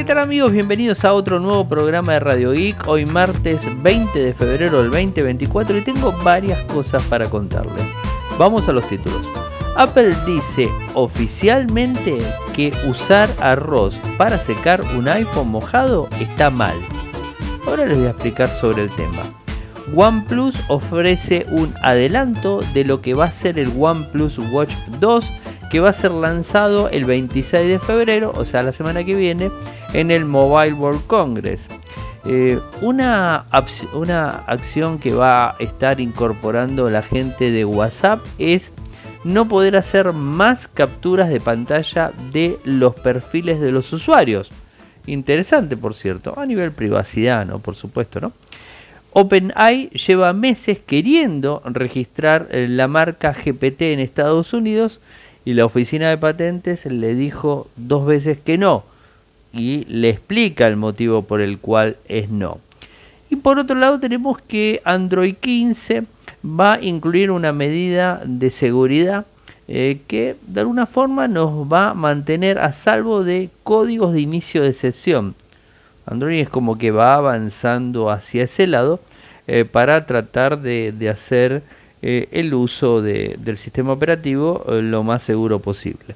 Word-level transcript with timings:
¿qué 0.00 0.06
tal 0.06 0.18
amigos? 0.18 0.52
Bienvenidos 0.52 1.04
a 1.04 1.12
otro 1.12 1.40
nuevo 1.40 1.68
programa 1.68 2.14
de 2.14 2.20
Radio 2.20 2.52
Geek. 2.52 2.88
Hoy 2.88 3.04
martes 3.04 3.60
20 3.82 4.18
de 4.18 4.32
febrero 4.32 4.80
del 4.80 4.90
2024 4.90 5.76
y 5.76 5.82
tengo 5.82 6.12
varias 6.24 6.58
cosas 6.72 7.02
para 7.02 7.28
contarles. 7.28 7.84
Vamos 8.38 8.66
a 8.66 8.72
los 8.72 8.88
títulos. 8.88 9.20
Apple 9.76 10.16
dice 10.24 10.70
oficialmente 10.94 12.16
que 12.54 12.72
usar 12.88 13.28
arroz 13.40 14.00
para 14.16 14.38
secar 14.38 14.80
un 14.96 15.06
iPhone 15.06 15.50
mojado 15.50 16.08
está 16.18 16.48
mal. 16.48 16.76
Ahora 17.66 17.84
les 17.84 17.98
voy 17.98 18.06
a 18.06 18.10
explicar 18.12 18.48
sobre 18.48 18.84
el 18.84 18.90
tema. 18.96 19.20
OnePlus 19.94 20.64
ofrece 20.68 21.44
un 21.50 21.74
adelanto 21.82 22.60
de 22.72 22.84
lo 22.84 23.02
que 23.02 23.12
va 23.12 23.26
a 23.26 23.32
ser 23.32 23.58
el 23.58 23.70
OnePlus 23.78 24.38
Watch 24.50 24.72
2 24.98 25.30
que 25.70 25.80
va 25.80 25.90
a 25.90 25.92
ser 25.92 26.10
lanzado 26.10 26.88
el 26.90 27.04
26 27.04 27.68
de 27.68 27.78
febrero, 27.78 28.32
o 28.34 28.44
sea, 28.44 28.62
la 28.62 28.72
semana 28.72 29.04
que 29.04 29.14
viene, 29.14 29.50
en 29.92 30.10
el 30.10 30.24
Mobile 30.24 30.74
World 30.74 31.06
Congress. 31.06 31.68
Eh, 32.26 32.58
una, 32.82 33.46
una 33.94 34.30
acción 34.46 34.98
que 34.98 35.14
va 35.14 35.50
a 35.50 35.56
estar 35.60 36.00
incorporando 36.00 36.90
la 36.90 37.02
gente 37.02 37.50
de 37.50 37.64
WhatsApp 37.64 38.20
es 38.38 38.72
no 39.24 39.48
poder 39.48 39.76
hacer 39.76 40.12
más 40.12 40.68
capturas 40.68 41.30
de 41.30 41.40
pantalla 41.40 42.12
de 42.32 42.58
los 42.64 42.94
perfiles 42.94 43.60
de 43.60 43.70
los 43.70 43.92
usuarios. 43.92 44.50
Interesante, 45.06 45.76
por 45.76 45.94
cierto, 45.94 46.38
a 46.38 46.46
nivel 46.46 46.72
privacidad, 46.72 47.46
¿no? 47.46 47.58
Por 47.58 47.74
supuesto, 47.74 48.20
¿no? 48.20 48.32
OpenAI 49.12 49.90
lleva 49.90 50.32
meses 50.32 50.78
queriendo 50.78 51.62
registrar 51.64 52.48
eh, 52.50 52.66
la 52.68 52.86
marca 52.86 53.32
GPT 53.32 53.82
en 53.82 54.00
Estados 54.00 54.52
Unidos 54.52 55.00
y 55.44 55.54
la 55.54 55.64
oficina 55.64 56.10
de 56.10 56.18
patentes 56.18 56.86
le 56.86 57.14
dijo 57.14 57.68
dos 57.76 58.06
veces 58.06 58.38
que 58.38 58.58
no 58.58 58.84
y 59.52 59.84
le 59.86 60.10
explica 60.10 60.66
el 60.66 60.76
motivo 60.76 61.22
por 61.22 61.40
el 61.40 61.58
cual 61.58 61.96
es 62.08 62.30
no. 62.30 62.58
Y 63.30 63.36
por 63.36 63.58
otro 63.58 63.76
lado 63.76 64.00
tenemos 64.00 64.40
que 64.40 64.80
Android 64.84 65.34
15 65.36 66.04
va 66.44 66.74
a 66.74 66.80
incluir 66.80 67.30
una 67.30 67.52
medida 67.52 68.20
de 68.24 68.50
seguridad 68.50 69.26
eh, 69.68 70.00
que 70.08 70.36
de 70.46 70.60
alguna 70.60 70.86
forma 70.86 71.28
nos 71.28 71.70
va 71.70 71.90
a 71.90 71.94
mantener 71.94 72.58
a 72.58 72.72
salvo 72.72 73.22
de 73.22 73.50
códigos 73.62 74.12
de 74.12 74.20
inicio 74.20 74.62
de 74.62 74.72
sesión. 74.72 75.36
Android 76.06 76.40
es 76.40 76.48
como 76.48 76.76
que 76.76 76.90
va 76.90 77.14
avanzando 77.14 78.10
hacia 78.10 78.44
ese 78.44 78.66
lado 78.66 79.00
eh, 79.46 79.64
para 79.64 80.06
tratar 80.06 80.60
de, 80.60 81.08
hacer 81.08 81.62
eh, 82.02 82.28
el 82.32 82.54
uso 82.54 83.02
del 83.02 83.56
sistema 83.56 83.92
operativo 83.92 84.64
lo 84.68 85.02
más 85.02 85.22
seguro 85.22 85.60
posible. 85.60 86.14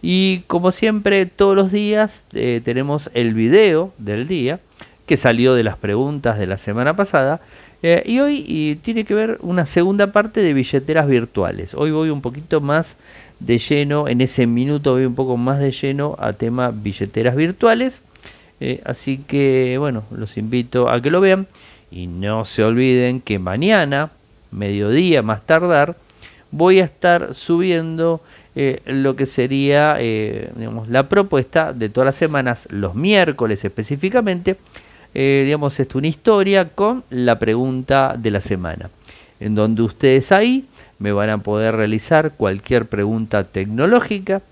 Y 0.00 0.40
como 0.46 0.70
siempre, 0.70 1.26
todos 1.26 1.56
los 1.56 1.72
días 1.72 2.22
tenemos 2.30 3.10
el 3.14 3.34
video 3.34 3.92
del 3.98 4.28
día 4.28 4.60
que 5.06 5.16
salió 5.16 5.54
de 5.54 5.64
las 5.64 5.76
preguntas 5.76 6.38
de 6.38 6.46
la 6.46 6.56
semana 6.56 6.94
pasada 6.94 7.40
eh, 7.82 8.02
y 8.04 8.18
hoy 8.18 8.78
tiene 8.82 9.04
que 9.04 9.14
ver 9.14 9.38
una 9.40 9.64
segunda 9.64 10.08
parte 10.08 10.40
de 10.40 10.52
billeteras 10.52 11.06
virtuales. 11.06 11.74
Hoy 11.74 11.92
voy 11.92 12.10
un 12.10 12.22
poquito 12.22 12.60
más 12.60 12.96
de 13.38 13.58
lleno, 13.58 14.08
en 14.08 14.20
ese 14.20 14.46
minuto 14.46 14.94
voy 14.94 15.04
un 15.04 15.14
poco 15.14 15.36
más 15.36 15.60
de 15.60 15.70
lleno 15.70 16.16
a 16.18 16.32
tema 16.32 16.72
billeteras 16.72 17.36
virtuales. 17.36 18.02
Eh, 18.60 18.80
así 18.84 19.18
que 19.18 19.76
bueno, 19.78 20.02
los 20.10 20.36
invito 20.36 20.90
a 20.90 21.00
que 21.00 21.10
lo 21.10 21.20
vean. 21.20 21.46
Y 21.90 22.06
no 22.06 22.44
se 22.44 22.64
olviden 22.64 23.20
que 23.22 23.38
mañana, 23.38 24.10
mediodía 24.50 25.22
más 25.22 25.44
tardar, 25.46 25.96
voy 26.50 26.80
a 26.80 26.84
estar 26.84 27.34
subiendo 27.34 28.20
eh, 28.56 28.80
lo 28.86 29.16
que 29.16 29.26
sería 29.26 29.96
digamos, 29.96 30.88
la 30.88 31.08
propuesta 31.08 31.72
de 31.72 31.88
todas 31.88 32.06
las 32.06 32.16
semanas, 32.16 32.66
los 32.70 32.94
miércoles 32.94 33.64
específicamente, 33.64 34.56
eh, 35.14 35.42
digamos, 35.44 35.78
esto, 35.80 35.98
una 35.98 36.08
historia 36.08 36.68
con 36.68 37.02
la 37.10 37.38
pregunta 37.38 38.14
de 38.18 38.30
la 38.30 38.40
semana, 38.40 38.90
en 39.40 39.54
donde 39.54 39.82
ustedes 39.82 40.32
ahí 40.32 40.66
me 40.98 41.12
van 41.12 41.30
a 41.30 41.38
poder 41.38 41.76
realizar 41.76 42.32
cualquier 42.32 42.86
pregunta 42.86 43.44
tecnológica 43.44 44.42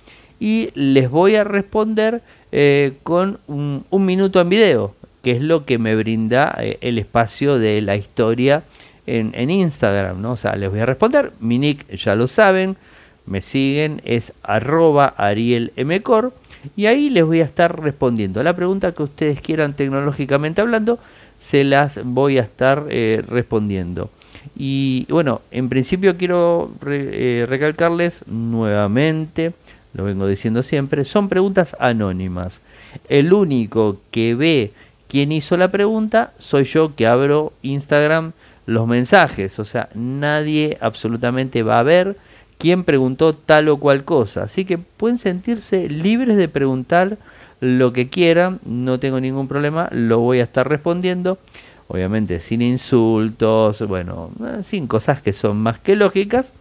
y 0.40 0.70
les 0.74 1.10
voy 1.10 1.36
a 1.36 1.44
responder 1.44 2.22
eh, 2.52 2.94
con 3.02 3.38
un, 3.46 3.84
minuto 3.92 4.40
en 4.40 4.48
video, 4.48 4.94
que 5.22 5.32
es 5.32 5.42
lo 5.42 5.66
que 5.66 5.78
me 5.78 5.94
brinda 5.94 6.56
eh, 6.60 6.78
el 6.80 6.98
espacio 6.98 7.58
de 7.58 7.82
la 7.82 7.96
historia 7.96 8.62
en, 9.06 9.50
Instagram, 9.50 10.20
¿no? 10.20 10.32
O 10.32 10.36
sea, 10.36 10.56
les 10.56 10.70
voy 10.70 10.80
a 10.80 10.86
responder, 10.86 11.32
mi 11.40 11.58
nick 11.58 11.88
ya 11.96 12.14
lo 12.14 12.26
saben, 12.26 12.76
me 13.26 13.40
siguen, 13.40 14.00
es 14.04 14.32
arroba 14.42 15.14
arielmcor 15.16 16.32
y 16.76 16.86
ahí 16.86 17.10
les 17.10 17.24
voy 17.24 17.40
a 17.40 17.44
estar 17.44 17.80
respondiendo. 17.80 18.40
A 18.40 18.44
la 18.44 18.56
pregunta 18.56 18.92
que 18.92 19.02
ustedes 19.02 19.40
quieran 19.40 19.74
tecnológicamente 19.74 20.60
hablando, 20.60 20.98
se 21.38 21.64
las 21.64 22.00
voy 22.04 22.38
a 22.38 22.42
estar 22.42 22.86
eh, 22.88 23.22
respondiendo. 23.28 24.10
Y 24.56 25.06
bueno, 25.08 25.42
en 25.50 25.68
principio 25.68 26.16
quiero 26.16 26.70
eh, 26.86 27.46
recalcarles 27.48 28.22
nuevamente, 28.26 29.52
lo 29.92 30.04
vengo 30.04 30.26
diciendo 30.26 30.62
siempre, 30.62 31.04
son 31.04 31.28
preguntas 31.28 31.76
anónimas. 31.78 32.60
El 33.08 33.32
único 33.32 33.98
que 34.10 34.34
ve 34.34 34.72
quién 35.08 35.32
hizo 35.32 35.56
la 35.56 35.70
pregunta 35.70 36.32
soy 36.38 36.64
yo 36.64 36.94
que 36.94 37.06
abro 37.06 37.52
Instagram 37.62 38.32
los 38.66 38.86
mensajes. 38.86 39.58
O 39.58 39.64
sea, 39.64 39.88
nadie 39.94 40.76
absolutamente 40.80 41.62
va 41.62 41.78
a 41.78 41.84
ver 41.84 42.16
quién 42.58 42.84
preguntó 42.84 43.34
tal 43.34 43.68
o 43.68 43.78
cual 43.78 44.04
cosa. 44.04 44.44
Así 44.44 44.64
que 44.64 44.78
pueden 44.78 45.18
sentirse 45.18 45.88
libres 45.88 46.36
de 46.36 46.48
preguntar 46.48 47.18
lo 47.60 47.92
que 47.92 48.08
quieran, 48.08 48.60
no 48.64 49.00
tengo 49.00 49.18
ningún 49.20 49.48
problema, 49.48 49.88
lo 49.92 50.20
voy 50.20 50.40
a 50.40 50.44
estar 50.44 50.68
respondiendo. 50.68 51.38
Obviamente 51.88 52.40
sin 52.40 52.62
insultos, 52.62 53.80
bueno, 53.86 54.30
eh, 54.44 54.62
sin 54.64 54.88
cosas 54.88 55.22
que 55.22 55.32
son 55.32 55.58
más 55.58 55.78
que 55.78 55.94
lógicas, 55.94 56.52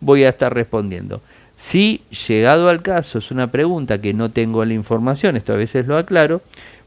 voy 0.00 0.24
a 0.24 0.28
estar 0.28 0.52
respondiendo. 0.52 1.22
Si 1.56 2.02
llegado 2.28 2.68
al 2.68 2.82
caso 2.82 3.18
es 3.18 3.30
una 3.30 3.50
pregunta 3.50 4.00
que 4.00 4.12
no 4.12 4.30
tengo 4.30 4.64
la 4.64 4.74
información, 4.74 5.36
esto 5.36 5.54
a 5.54 5.56
veces 5.56 5.86
lo 5.86 5.96
aclaro, 5.96 6.42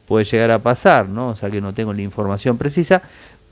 puede 0.08 0.26
llegar 0.26 0.52
a 0.52 0.60
pasar, 0.60 1.10
¿no? 1.10 1.30
O 1.30 1.36
sea 1.36 1.50
que 1.50 1.60
no 1.60 1.74
tengo 1.74 1.94
la 1.94 2.02
información 2.02 2.58
precisa, 2.58 3.02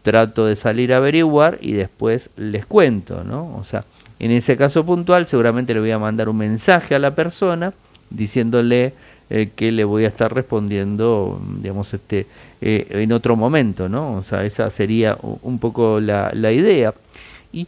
trato 0.05 0.45
de 0.45 0.55
salir 0.55 0.93
a 0.93 0.97
averiguar 0.97 1.57
y 1.61 1.73
después 1.73 2.29
les 2.37 2.67
cuento, 2.67 3.23
¿no? 3.23 3.57
O 3.57 3.63
sea, 3.63 3.85
en 4.19 4.29
ese 4.29 4.55
caso 4.55 4.85
puntual 4.85 5.25
seguramente 5.25 5.73
le 5.73 5.79
voy 5.79 5.89
a 5.89 5.97
mandar 5.97 6.29
un 6.29 6.37
mensaje 6.37 6.93
a 6.93 6.99
la 6.99 7.15
persona 7.15 7.73
diciéndole 8.11 8.93
eh, 9.31 9.49
que 9.55 9.71
le 9.71 9.83
voy 9.83 10.05
a 10.05 10.09
estar 10.09 10.31
respondiendo, 10.31 11.41
digamos, 11.59 11.91
este, 11.91 12.27
eh, 12.61 12.85
en 12.91 13.11
otro 13.13 13.35
momento, 13.35 13.89
¿no? 13.89 14.13
O 14.13 14.21
sea, 14.21 14.45
esa 14.45 14.69
sería 14.69 15.17
un 15.41 15.57
poco 15.57 15.99
la, 15.99 16.31
idea. 16.51 16.93
Y 17.51 17.65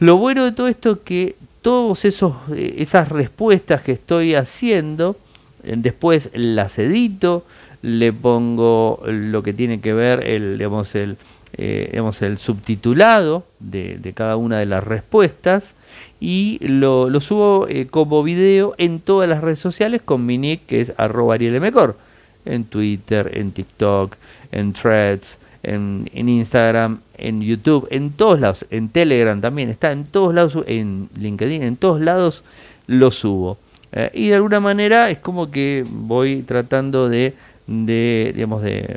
lo 0.00 0.16
bueno 0.16 0.46
de 0.46 0.50
todo 0.50 0.66
esto 0.66 0.90
es 0.90 0.98
que 1.04 1.36
todas 1.62 2.04
eh, 2.04 2.74
esas 2.78 3.08
respuestas 3.08 3.82
que 3.82 3.92
estoy 3.92 4.34
haciendo, 4.34 5.16
después 5.62 6.30
las 6.34 6.76
edito, 6.80 7.44
le 7.82 8.12
pongo 8.12 9.00
lo 9.06 9.44
que 9.44 9.52
tiene 9.52 9.80
que 9.80 9.92
ver 9.92 10.26
el, 10.26 10.58
digamos, 10.58 10.96
el, 10.96 11.16
eh, 11.54 12.00
el 12.20 12.38
subtitulado 12.38 13.44
de, 13.58 14.12
cada 14.14 14.36
una 14.36 14.58
de 14.58 14.66
las 14.66 14.84
respuestas 14.84 15.74
y 16.20 16.58
lo, 16.60 17.20
subo 17.20 17.66
eh, 17.68 17.86
como 17.86 18.22
video 18.22 18.74
en 18.78 19.00
todas 19.00 19.28
las 19.28 19.40
redes 19.40 19.58
sociales 19.58 20.02
con 20.04 20.26
mi 20.26 20.38
nick 20.38 20.66
que 20.66 20.80
es 20.80 20.92
arroba 20.96 21.34
arielmcor 21.34 21.96
en 22.44 22.64
Twitter, 22.64 23.30
en 23.34 23.52
TikTok, 23.52 24.16
en 24.52 24.72
Threads, 24.72 25.38
en, 25.62 26.08
Instagram, 26.14 27.00
en 27.16 27.42
YouTube, 27.42 27.86
en 27.90 28.10
todos 28.12 28.40
lados, 28.40 28.66
en 28.70 28.88
Telegram 28.88 29.40
también 29.40 29.68
está, 29.68 29.92
en 29.92 30.04
todos 30.04 30.34
lados, 30.34 30.56
en 30.66 31.08
LinkedIn, 31.18 31.62
en 31.62 31.76
todos 31.76 32.00
lados 32.00 32.42
lo 32.86 33.10
subo. 33.10 33.58
Eh, 33.92 34.10
y 34.14 34.28
de 34.28 34.36
alguna 34.36 34.60
manera 34.60 35.10
es 35.10 35.18
como 35.18 35.50
que 35.50 35.84
voy 35.88 36.42
tratando 36.42 37.08
de, 37.08 37.34
de 37.66 38.32
digamos, 38.34 38.62
de, 38.62 38.96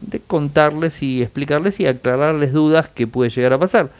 de 0.00 0.20
contarles 0.20 1.02
y 1.02 1.22
explicarles 1.22 1.80
y 1.80 1.86
aclararles 1.86 2.52
dudas 2.52 2.88
que 2.88 3.06
puede 3.06 3.30
llegar 3.30 3.52
a 3.52 3.58
pasar. 3.58 3.90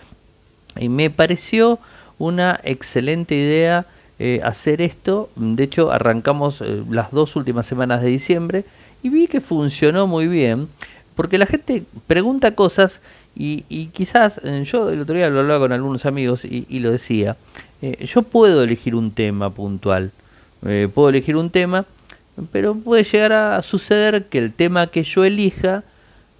Y 0.79 0.89
me 0.89 1.11
pareció 1.11 1.79
una 2.19 2.61
excelente 2.65 3.35
idea 3.35 3.87
eh, 4.19 4.41
hacer 4.43 4.81
esto. 4.81 5.29
De 5.37 5.65
hecho, 5.65 5.93
arrancamos 5.93 6.61
eh, 6.61 6.83
las 6.91 7.11
dos 7.11 7.37
últimas 7.37 7.67
semanas 7.67 8.03
de 8.03 8.09
diciembre 8.09 8.65
y 9.03 9.09
vi 9.09 9.27
que 9.27 9.41
funcionó 9.41 10.07
muy 10.07 10.27
bien. 10.27 10.69
Porque 11.15 11.39
la 11.39 11.47
gente 11.47 11.83
pregunta 12.07 12.55
cosas 12.55 13.01
y, 13.35 13.63
quizás, 13.93 14.41
eh, 14.45 14.65
yo 14.67 14.91
el 14.91 15.01
otro 15.03 15.15
día 15.15 15.29
lo 15.29 15.41
hablaba 15.41 15.61
con 15.61 15.73
algunos 15.73 16.07
amigos 16.07 16.45
y, 16.45 16.67
y 16.69 16.79
lo 16.79 16.91
decía, 16.91 17.37
yo 18.01 18.23
puedo 18.23 18.63
elegir 18.63 18.95
un 18.95 19.13
tema 19.13 19.51
puntual, 19.51 20.11
puedo 20.95 21.11
elegir 21.11 21.37
un 21.37 21.51
tema, 21.51 21.85
pero 22.53 22.75
puede 22.75 23.05
llegar 23.05 23.33
a 23.33 23.63
suceder 23.63 24.27
que 24.27 24.39
el 24.39 24.53
tema 24.53 24.89
que 24.89 25.05
yo 25.05 25.25
elija 25.25 25.85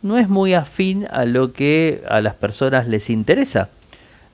no 0.03 0.19
es 0.19 0.29
muy 0.29 0.55
afín 0.55 1.07
a 1.11 1.25
lo 1.25 1.53
que 1.53 2.03
a 2.09 2.21
las 2.21 2.35
personas 2.35 2.87
les 2.87 3.11
interesa. 3.11 3.71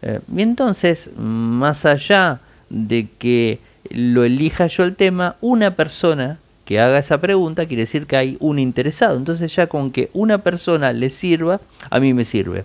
Eh, 0.03 0.21
y 0.35 0.43
entonces, 0.43 1.11
más 1.17 1.85
allá 1.87 2.41
de 2.69 3.09
que 3.19 3.61
lo 3.91 4.25
elija 4.25 4.67
yo 4.67 4.85
el 4.85 4.97
tema, 4.97 5.37
una 5.41 5.75
persona 5.75 6.39
que 6.65 6.81
haga 6.81 6.99
esa 6.99 7.21
pregunta, 7.21 7.67
quiere 7.67 7.83
decir 7.83 8.07
que 8.07 8.17
hay 8.17 8.37
un 8.41 8.59
interesado. 8.59 9.17
Entonces 9.17 9.55
ya 9.55 9.67
con 9.67 9.91
que 9.91 10.11
una 10.13 10.39
persona 10.39 10.93
le 10.93 11.11
sirva, 11.11 11.61
a 11.91 12.01
mí 12.01 12.15
me 12.15 12.25
sirve. 12.25 12.65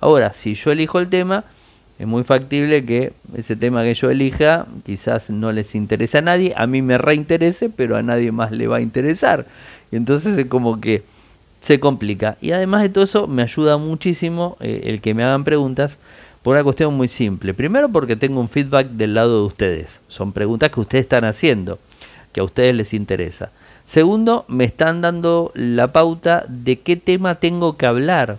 Ahora, 0.00 0.32
si 0.32 0.54
yo 0.54 0.72
elijo 0.72 0.98
el 0.98 1.08
tema, 1.08 1.44
es 1.98 2.06
muy 2.06 2.24
factible 2.24 2.84
que 2.84 3.12
ese 3.34 3.56
tema 3.56 3.82
que 3.82 3.94
yo 3.94 4.10
elija 4.10 4.66
quizás 4.84 5.30
no 5.30 5.50
les 5.52 5.74
interese 5.74 6.18
a 6.18 6.22
nadie, 6.22 6.52
a 6.56 6.66
mí 6.66 6.82
me 6.82 6.98
reinterese, 6.98 7.70
pero 7.70 7.96
a 7.96 8.02
nadie 8.02 8.32
más 8.32 8.52
le 8.52 8.66
va 8.66 8.78
a 8.78 8.80
interesar. 8.82 9.46
Y 9.90 9.96
entonces 9.96 10.36
es 10.36 10.46
como 10.46 10.80
que 10.80 11.04
se 11.62 11.80
complica. 11.80 12.36
Y 12.42 12.52
además 12.52 12.82
de 12.82 12.90
todo 12.90 13.04
eso, 13.04 13.26
me 13.26 13.42
ayuda 13.42 13.78
muchísimo 13.78 14.58
eh, 14.60 14.82
el 14.84 15.00
que 15.00 15.14
me 15.14 15.24
hagan 15.24 15.44
preguntas 15.44 15.98
por 16.42 16.54
una 16.54 16.64
cuestión 16.64 16.94
muy 16.94 17.08
simple. 17.08 17.54
Primero 17.54 17.88
porque 17.88 18.14
tengo 18.14 18.40
un 18.40 18.50
feedback 18.50 18.88
del 18.88 19.14
lado 19.14 19.40
de 19.40 19.46
ustedes. 19.46 20.00
Son 20.08 20.32
preguntas 20.32 20.70
que 20.70 20.80
ustedes 20.80 21.04
están 21.04 21.24
haciendo, 21.24 21.78
que 22.32 22.40
a 22.40 22.44
ustedes 22.44 22.74
les 22.74 22.92
interesa. 22.92 23.50
Segundo, 23.86 24.44
me 24.48 24.64
están 24.64 25.00
dando 25.00 25.50
la 25.54 25.92
pauta 25.92 26.44
de 26.46 26.78
qué 26.80 26.96
tema 26.96 27.36
tengo 27.36 27.78
que 27.78 27.86
hablar. 27.86 28.38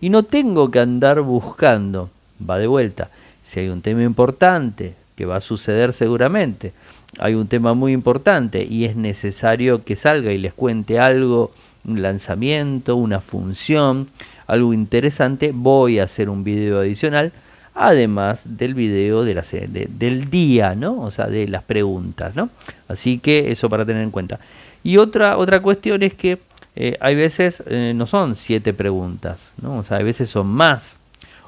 Y 0.00 0.08
no 0.08 0.22
tengo 0.22 0.70
que 0.70 0.78
andar 0.78 1.20
buscando 1.20 2.10
va 2.48 2.58
de 2.58 2.66
vuelta. 2.66 3.10
Si 3.42 3.60
hay 3.60 3.68
un 3.68 3.82
tema 3.82 4.02
importante, 4.02 4.94
que 5.16 5.26
va 5.26 5.36
a 5.36 5.40
suceder 5.40 5.92
seguramente, 5.92 6.72
hay 7.18 7.34
un 7.34 7.46
tema 7.46 7.74
muy 7.74 7.92
importante 7.92 8.64
y 8.64 8.84
es 8.86 8.96
necesario 8.96 9.84
que 9.84 9.96
salga 9.96 10.32
y 10.32 10.38
les 10.38 10.54
cuente 10.54 10.98
algo, 10.98 11.52
un 11.84 12.00
lanzamiento, 12.00 12.96
una 12.96 13.20
función, 13.20 14.08
algo 14.46 14.72
interesante, 14.72 15.52
voy 15.54 15.98
a 15.98 16.04
hacer 16.04 16.30
un 16.30 16.44
video 16.44 16.80
adicional, 16.80 17.32
además 17.74 18.42
del 18.44 18.74
video 18.74 19.24
de 19.24 19.34
la, 19.34 19.42
del 19.42 20.30
día, 20.30 20.74
¿no? 20.74 21.00
O 21.00 21.10
sea, 21.10 21.26
de 21.26 21.48
las 21.48 21.62
preguntas, 21.62 22.34
¿no? 22.34 22.50
Así 22.88 23.18
que 23.18 23.50
eso 23.50 23.68
para 23.68 23.84
tener 23.84 24.02
en 24.02 24.10
cuenta. 24.10 24.38
Y 24.82 24.96
otra, 24.96 25.36
otra 25.36 25.60
cuestión 25.60 26.02
es 26.02 26.14
que 26.14 26.38
eh, 26.74 26.96
hay 27.00 27.14
veces 27.14 27.62
eh, 27.66 27.92
no 27.94 28.06
son 28.06 28.36
siete 28.36 28.72
preguntas, 28.72 29.52
¿no? 29.60 29.78
O 29.78 29.84
sea, 29.84 29.98
hay 29.98 30.04
veces 30.04 30.30
son 30.30 30.46
más 30.46 30.96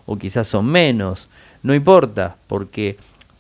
o 0.07 0.17
quizás 0.17 0.49
son 0.49 0.67
menos, 0.67 1.29
no 1.63 1.75
importa, 1.75 2.37
porque 2.47 2.97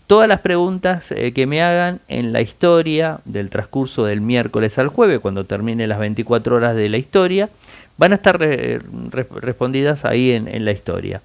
todas 0.07 0.29
las 0.29 0.41
preguntas 0.41 1.13
eh, 1.13 1.33
que 1.33 1.47
me 1.47 1.63
hagan 1.63 2.01
en 2.09 2.33
la 2.33 2.41
historia 2.41 3.21
del 3.25 3.51
transcurso 3.51 4.05
del 4.05 4.21
miércoles 4.21 4.79
al 4.79 4.89
jueves, 4.89 5.21
cuando 5.21 5.45
termine 5.45 5.87
las 5.87 5.99
24 5.99 6.57
horas 6.57 6.77
de 6.77 6.89
la 6.89 6.99
historia, 6.99 7.51
van 7.97 8.13
a 8.13 8.17
estar 8.17 8.39
respondidas 8.39 10.05
ahí 10.05 10.33
en, 10.33 10.65
la 10.65 10.73
historia. 10.73 11.21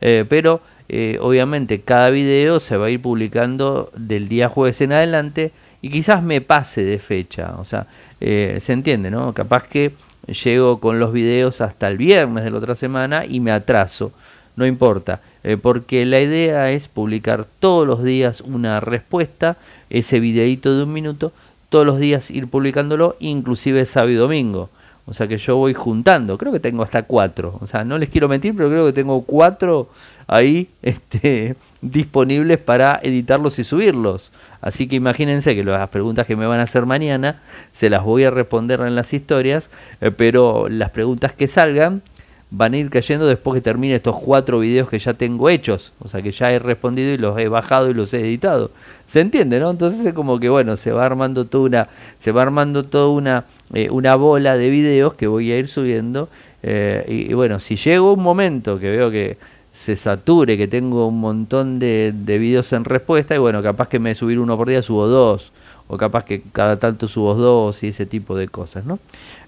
Eh, 0.00 0.24
pero 0.28 0.60
eh, 0.88 1.18
obviamente 1.20 1.80
cada 1.80 2.10
video 2.10 2.60
se 2.60 2.76
va 2.76 2.86
a 2.86 2.90
ir 2.90 3.02
publicando 3.02 3.90
del 3.96 4.28
día 4.28 4.48
jueves 4.48 4.80
en 4.80 4.92
adelante 4.92 5.52
y 5.82 5.90
quizás 5.90 6.22
me 6.22 6.40
pase 6.40 6.84
de 6.84 6.98
fecha, 6.98 7.54
o 7.58 7.64
sea, 7.64 7.86
se 8.18 8.72
entiende, 8.72 9.10
¿no? 9.10 9.34
Capaz 9.34 9.64
que 9.64 9.92
llego 10.26 10.80
con 10.80 10.98
los 10.98 11.12
videos 11.12 11.60
hasta 11.60 11.88
el 11.88 11.98
viernes 11.98 12.44
de 12.44 12.50
la 12.50 12.58
otra 12.58 12.74
semana 12.74 13.26
y 13.26 13.40
me 13.40 13.52
atraso 13.52 14.12
no 14.56 14.66
importa, 14.66 15.20
eh, 15.44 15.56
porque 15.56 16.04
la 16.04 16.20
idea 16.20 16.70
es 16.70 16.88
publicar 16.88 17.46
todos 17.60 17.86
los 17.86 18.02
días 18.02 18.40
una 18.40 18.80
respuesta, 18.80 19.56
ese 19.90 20.18
videito 20.18 20.76
de 20.76 20.84
un 20.84 20.92
minuto, 20.92 21.32
todos 21.68 21.86
los 21.86 21.98
días 21.98 22.30
ir 22.30 22.48
publicándolo, 22.48 23.16
inclusive 23.20 23.84
sábado 23.84 24.12
y 24.12 24.16
domingo. 24.16 24.70
O 25.08 25.14
sea 25.14 25.28
que 25.28 25.38
yo 25.38 25.56
voy 25.56 25.72
juntando, 25.72 26.36
creo 26.36 26.52
que 26.52 26.58
tengo 26.58 26.82
hasta 26.82 27.04
cuatro. 27.04 27.58
O 27.60 27.66
sea, 27.68 27.84
no 27.84 27.96
les 27.96 28.08
quiero 28.08 28.28
mentir, 28.28 28.54
pero 28.56 28.68
creo 28.68 28.86
que 28.86 28.92
tengo 28.92 29.22
cuatro 29.22 29.88
ahí 30.26 30.68
este, 30.82 31.54
disponibles 31.80 32.58
para 32.58 32.98
editarlos 33.02 33.58
y 33.60 33.64
subirlos. 33.64 34.32
Así 34.60 34.88
que 34.88 34.96
imagínense 34.96 35.54
que 35.54 35.62
las 35.62 35.88
preguntas 35.90 36.26
que 36.26 36.34
me 36.34 36.46
van 36.46 36.58
a 36.58 36.64
hacer 36.64 36.86
mañana 36.86 37.40
se 37.72 37.88
las 37.88 38.02
voy 38.02 38.24
a 38.24 38.30
responder 38.30 38.80
en 38.80 38.96
las 38.96 39.12
historias, 39.12 39.70
eh, 40.00 40.10
pero 40.10 40.68
las 40.68 40.90
preguntas 40.90 41.32
que 41.32 41.46
salgan 41.46 42.02
van 42.50 42.74
a 42.74 42.76
ir 42.76 42.90
cayendo 42.90 43.26
después 43.26 43.54
que 43.54 43.60
termine 43.60 43.96
estos 43.96 44.16
cuatro 44.16 44.60
videos 44.60 44.88
que 44.88 44.98
ya 44.98 45.14
tengo 45.14 45.48
hechos. 45.48 45.92
O 46.00 46.08
sea, 46.08 46.22
que 46.22 46.32
ya 46.32 46.52
he 46.52 46.58
respondido 46.58 47.12
y 47.12 47.18
los 47.18 47.38
he 47.38 47.48
bajado 47.48 47.90
y 47.90 47.94
los 47.94 48.14
he 48.14 48.20
editado. 48.20 48.70
¿Se 49.06 49.20
entiende, 49.20 49.58
no? 49.58 49.70
Entonces 49.70 50.04
es 50.04 50.14
como 50.14 50.38
que, 50.38 50.48
bueno, 50.48 50.76
se 50.76 50.92
va 50.92 51.04
armando 51.04 51.44
toda 51.44 51.64
una, 51.64 51.88
se 52.18 52.32
va 52.32 52.42
armando 52.42 52.84
toda 52.84 53.08
una, 53.08 53.44
eh, 53.74 53.90
una 53.90 54.14
bola 54.14 54.56
de 54.56 54.70
videos 54.70 55.14
que 55.14 55.26
voy 55.26 55.50
a 55.52 55.58
ir 55.58 55.68
subiendo. 55.68 56.28
Eh, 56.62 57.26
y, 57.28 57.34
bueno, 57.34 57.60
si 57.60 57.76
llego 57.76 58.12
un 58.12 58.22
momento 58.22 58.78
que 58.78 58.90
veo 58.90 59.10
que 59.10 59.38
se 59.72 59.96
sature, 59.96 60.56
que 60.56 60.68
tengo 60.68 61.08
un 61.08 61.20
montón 61.20 61.78
de, 61.78 62.12
de 62.14 62.38
videos 62.38 62.72
en 62.72 62.84
respuesta, 62.84 63.34
y 63.34 63.38
bueno, 63.38 63.62
capaz 63.62 63.88
que 63.88 63.98
me 63.98 64.14
subir 64.14 64.38
uno 64.38 64.56
por 64.56 64.68
día, 64.68 64.82
subo 64.82 65.06
dos 65.06 65.52
o 65.88 65.96
capaz 65.96 66.24
que 66.24 66.42
cada 66.52 66.78
tanto 66.78 67.06
subo 67.06 67.34
dos 67.34 67.82
y 67.82 67.88
ese 67.88 68.06
tipo 68.06 68.36
de 68.36 68.48
cosas, 68.48 68.84
¿no? 68.84 68.98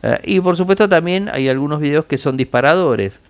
Eh, 0.03 0.19
y 0.25 0.41
por 0.41 0.57
supuesto 0.57 0.89
también 0.89 1.29
hay 1.29 1.49
algunos 1.49 1.81
videos 1.81 2.05
que 2.05 2.19
son 2.19 2.37
disparadores. 2.37 3.21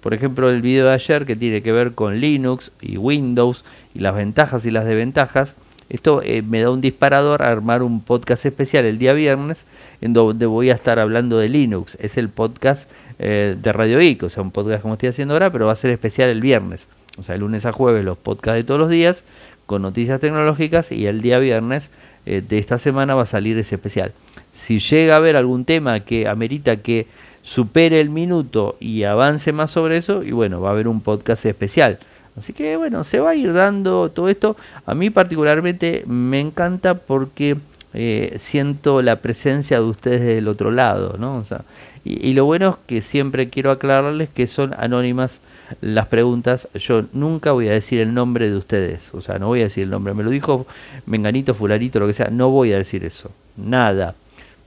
Por 0.00 0.14
ejemplo, 0.14 0.50
el 0.50 0.62
video 0.62 0.86
de 0.86 0.94
ayer 0.94 1.26
que 1.26 1.36
tiene 1.36 1.62
que 1.62 1.72
ver 1.72 1.94
con 1.94 2.20
Linux 2.20 2.70
y 2.80 2.96
Windows 2.96 3.64
y 3.94 4.00
las 4.00 4.14
ventajas 4.14 4.64
y 4.64 4.70
las 4.70 4.84
desventajas. 4.84 5.56
Esto 5.88 6.20
eh, 6.22 6.42
me 6.42 6.60
da 6.60 6.70
un 6.70 6.82
disparador 6.82 7.42
a 7.42 7.48
armar 7.48 7.82
un 7.82 8.02
podcast 8.02 8.44
especial 8.44 8.84
el 8.84 8.98
día 8.98 9.14
viernes 9.14 9.64
en 10.02 10.12
donde 10.12 10.44
voy 10.44 10.70
a 10.70 10.74
estar 10.74 10.98
hablando 10.98 11.38
de 11.38 11.48
Linux. 11.48 11.96
Es 12.00 12.18
el 12.18 12.28
podcast 12.28 12.90
eh, 13.18 13.56
de 13.60 13.72
Radio 13.72 14.00
IC, 14.00 14.24
o 14.24 14.28
sea, 14.28 14.42
un 14.42 14.50
podcast 14.50 14.82
como 14.82 14.94
estoy 14.94 15.08
haciendo 15.08 15.34
ahora, 15.34 15.50
pero 15.50 15.66
va 15.66 15.72
a 15.72 15.76
ser 15.76 15.90
especial 15.90 16.28
el 16.28 16.42
viernes. 16.42 16.88
O 17.16 17.22
sea, 17.22 17.34
el 17.34 17.40
lunes 17.40 17.64
a 17.66 17.72
jueves 17.72 18.04
los 18.04 18.18
podcasts 18.18 18.56
de 18.56 18.64
todos 18.64 18.78
los 18.78 18.90
días 18.90 19.24
con 19.66 19.82
noticias 19.82 20.20
tecnológicas 20.20 20.92
y 20.92 21.06
el 21.06 21.20
día 21.20 21.38
viernes 21.38 21.90
eh, 22.26 22.42
de 22.46 22.58
esta 22.58 22.78
semana 22.78 23.14
va 23.14 23.22
a 23.22 23.26
salir 23.26 23.58
ese 23.58 23.76
especial. 23.76 24.12
Si 24.52 24.80
llega 24.80 25.14
a 25.14 25.16
haber 25.18 25.36
algún 25.36 25.64
tema 25.64 26.00
que 26.00 26.28
amerita 26.28 26.76
que 26.76 27.06
supere 27.42 28.00
el 28.00 28.10
minuto 28.10 28.76
y 28.80 29.04
avance 29.04 29.52
más 29.52 29.70
sobre 29.70 29.96
eso, 29.96 30.22
y 30.22 30.32
bueno, 30.32 30.60
va 30.60 30.70
a 30.70 30.72
haber 30.72 30.88
un 30.88 31.00
podcast 31.00 31.46
especial. 31.46 31.98
Así 32.36 32.52
que 32.52 32.76
bueno, 32.76 33.02
se 33.04 33.20
va 33.20 33.30
a 33.30 33.34
ir 33.34 33.52
dando 33.52 34.10
todo 34.10 34.28
esto. 34.28 34.56
A 34.86 34.94
mí 34.94 35.10
particularmente 35.10 36.04
me 36.06 36.40
encanta 36.40 36.94
porque 36.94 37.56
eh, 37.94 38.34
siento 38.38 39.02
la 39.02 39.16
presencia 39.16 39.78
de 39.78 39.84
ustedes 39.84 40.20
del 40.20 40.46
otro 40.46 40.70
lado, 40.70 41.16
¿no? 41.18 41.36
O 41.36 41.44
sea, 41.44 41.62
y, 42.04 42.32
lo 42.34 42.44
bueno 42.44 42.70
es 42.70 42.76
que 42.86 43.00
siempre 43.02 43.48
quiero 43.48 43.70
aclararles 43.70 44.28
que 44.28 44.46
son 44.46 44.74
anónimas 44.78 45.40
las 45.80 46.06
preguntas. 46.06 46.68
Yo 46.74 47.04
nunca 47.12 47.52
voy 47.52 47.68
a 47.68 47.72
decir 47.72 48.00
el 48.00 48.14
nombre 48.14 48.50
de 48.50 48.56
ustedes, 48.56 49.12
o 49.12 49.20
sea, 49.20 49.38
no 49.38 49.48
voy 49.48 49.60
a 49.60 49.64
decir 49.64 49.84
el 49.84 49.90
nombre. 49.90 50.14
Me 50.14 50.22
lo 50.22 50.30
dijo 50.30 50.66
Menganito, 51.06 51.54
Fularito, 51.54 52.00
lo 52.00 52.06
que 52.06 52.14
sea, 52.14 52.28
no 52.30 52.50
voy 52.50 52.72
a 52.72 52.78
decir 52.78 53.04
eso, 53.04 53.30
nada. 53.56 54.14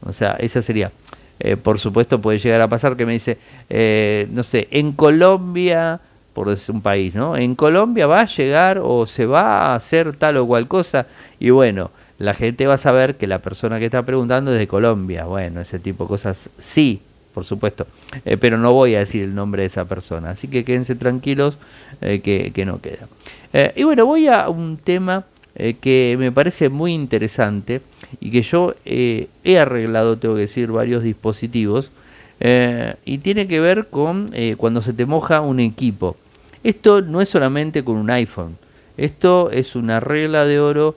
O 0.03 0.13
sea, 0.13 0.31
esa 0.39 0.61
sería. 0.61 0.91
Eh, 1.39 1.57
por 1.57 1.79
supuesto, 1.79 2.21
puede 2.21 2.39
llegar 2.39 2.61
a 2.61 2.67
pasar 2.67 2.95
que 2.95 3.05
me 3.05 3.13
dice, 3.13 3.37
eh, 3.69 4.27
no 4.31 4.43
sé, 4.43 4.67
en 4.71 4.91
Colombia, 4.91 5.99
por 6.33 6.49
decir 6.49 6.75
un 6.75 6.81
país, 6.81 7.15
¿no? 7.15 7.35
En 7.35 7.55
Colombia 7.55 8.05
va 8.05 8.21
a 8.21 8.25
llegar 8.25 8.79
o 8.83 9.07
se 9.07 9.25
va 9.25 9.71
a 9.71 9.75
hacer 9.75 10.15
tal 10.15 10.37
o 10.37 10.45
cual 10.45 10.67
cosa, 10.67 11.07
y 11.39 11.49
bueno 11.49 11.91
la 12.21 12.35
gente 12.35 12.67
va 12.67 12.75
a 12.75 12.77
saber 12.77 13.15
que 13.15 13.25
la 13.25 13.39
persona 13.39 13.79
que 13.79 13.85
está 13.85 14.03
preguntando 14.03 14.53
es 14.53 14.59
de 14.59 14.67
Colombia. 14.67 15.25
Bueno, 15.25 15.59
ese 15.59 15.79
tipo 15.79 16.03
de 16.03 16.07
cosas 16.09 16.51
sí, 16.59 17.01
por 17.33 17.45
supuesto, 17.45 17.87
eh, 18.25 18.37
pero 18.37 18.57
no 18.57 18.73
voy 18.73 18.95
a 18.95 18.99
decir 18.99 19.23
el 19.23 19.35
nombre 19.35 19.63
de 19.63 19.67
esa 19.67 19.85
persona. 19.85 20.31
Así 20.31 20.47
que 20.47 20.63
quédense 20.63 20.95
tranquilos 20.95 21.57
eh, 22.01 22.21
que, 22.21 22.65
no 22.65 22.81
queda. 22.81 23.07
Eh, 23.53 23.73
y 23.75 23.83
bueno, 23.83 24.05
voy 24.05 24.27
a 24.27 24.49
un 24.49 24.77
tema 24.77 25.25
que 25.53 26.15
me 26.17 26.31
parece 26.31 26.69
muy 26.69 26.93
interesante 26.93 27.81
y 28.21 28.31
que 28.31 28.41
yo 28.41 28.73
he 28.85 29.59
arreglado, 29.59 30.17
tengo 30.17 30.35
que 30.35 30.41
decir, 30.41 30.71
varios 30.71 31.03
dispositivos 31.03 31.91
y 32.39 33.17
tiene 33.17 33.47
que 33.47 33.59
ver 33.59 33.87
con 33.87 34.31
cuando 34.55 34.81
se 34.81 34.93
te 34.93 35.05
moja 35.05 35.41
un 35.41 35.59
equipo. 35.59 36.15
Esto 36.63 37.01
no 37.01 37.19
es 37.19 37.27
solamente 37.27 37.83
con 37.83 37.97
un 37.97 38.09
iPhone, 38.09 38.57
esto 38.95 39.51
es 39.51 39.75
una 39.75 39.99
regla 39.99 40.45
de 40.45 40.61
oro 40.61 40.95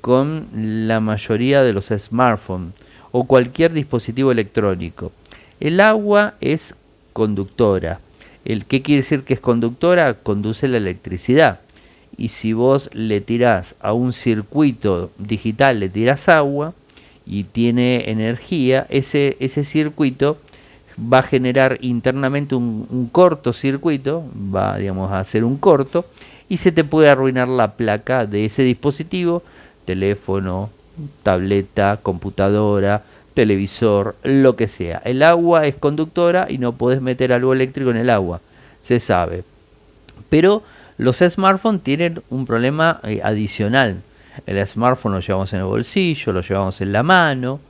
con 0.00 0.48
la 0.52 0.98
mayoría 0.98 1.62
de 1.62 1.72
los 1.72 1.86
smartphones 1.86 2.74
o 3.16 3.22
cualquier 3.22 3.72
dispositivo 3.72 4.32
electrónico. 4.32 5.12
El 5.64 5.80
agua 5.80 6.34
es 6.42 6.74
conductora. 7.14 7.98
El, 8.44 8.66
¿Qué 8.66 8.82
quiere 8.82 9.00
decir 9.00 9.22
que 9.22 9.32
es 9.32 9.40
conductora? 9.40 10.12
Conduce 10.12 10.68
la 10.68 10.76
electricidad. 10.76 11.60
Y 12.18 12.28
si 12.28 12.52
vos 12.52 12.90
le 12.92 13.22
tirás 13.22 13.74
a 13.80 13.94
un 13.94 14.12
circuito 14.12 15.10
digital, 15.16 15.80
le 15.80 15.88
tirás 15.88 16.28
agua 16.28 16.74
y 17.24 17.44
tiene 17.44 18.10
energía, 18.10 18.86
ese, 18.90 19.38
ese 19.40 19.64
circuito 19.64 20.36
va 21.00 21.20
a 21.20 21.22
generar 21.22 21.78
internamente 21.80 22.54
un, 22.54 22.86
un 22.90 23.06
cortocircuito, 23.06 24.22
va 24.54 24.76
digamos, 24.76 25.12
a 25.12 25.20
hacer 25.20 25.44
un 25.44 25.56
corto, 25.56 26.04
y 26.46 26.58
se 26.58 26.72
te 26.72 26.84
puede 26.84 27.08
arruinar 27.08 27.48
la 27.48 27.72
placa 27.72 28.26
de 28.26 28.44
ese 28.44 28.64
dispositivo, 28.64 29.42
teléfono, 29.86 30.68
tableta, 31.22 32.00
computadora, 32.02 33.02
televisor, 33.34 34.16
lo 34.22 34.56
que 34.56 34.68
sea. 34.68 35.02
El 35.04 35.22
agua 35.22 35.66
es 35.66 35.74
conductora 35.74 36.46
y 36.48 36.58
no 36.58 36.72
puedes 36.72 37.02
meter 37.02 37.32
algo 37.32 37.52
eléctrico 37.52 37.90
en 37.90 37.96
el 37.96 38.10
agua, 38.10 38.40
se 38.82 39.00
sabe. 39.00 39.44
Pero 40.28 40.62
los 40.96 41.18
smartphones 41.18 41.82
tienen 41.82 42.22
un 42.30 42.46
problema 42.46 43.00
eh, 43.02 43.20
adicional. 43.22 44.00
El 44.46 44.64
smartphone 44.66 45.14
lo 45.14 45.20
llevamos 45.20 45.52
en 45.52 45.60
el 45.60 45.66
bolsillo, 45.66 46.32
lo 46.32 46.40
llevamos 46.40 46.80
en 46.80 46.92
la 46.92 47.02
mano, 47.02 47.60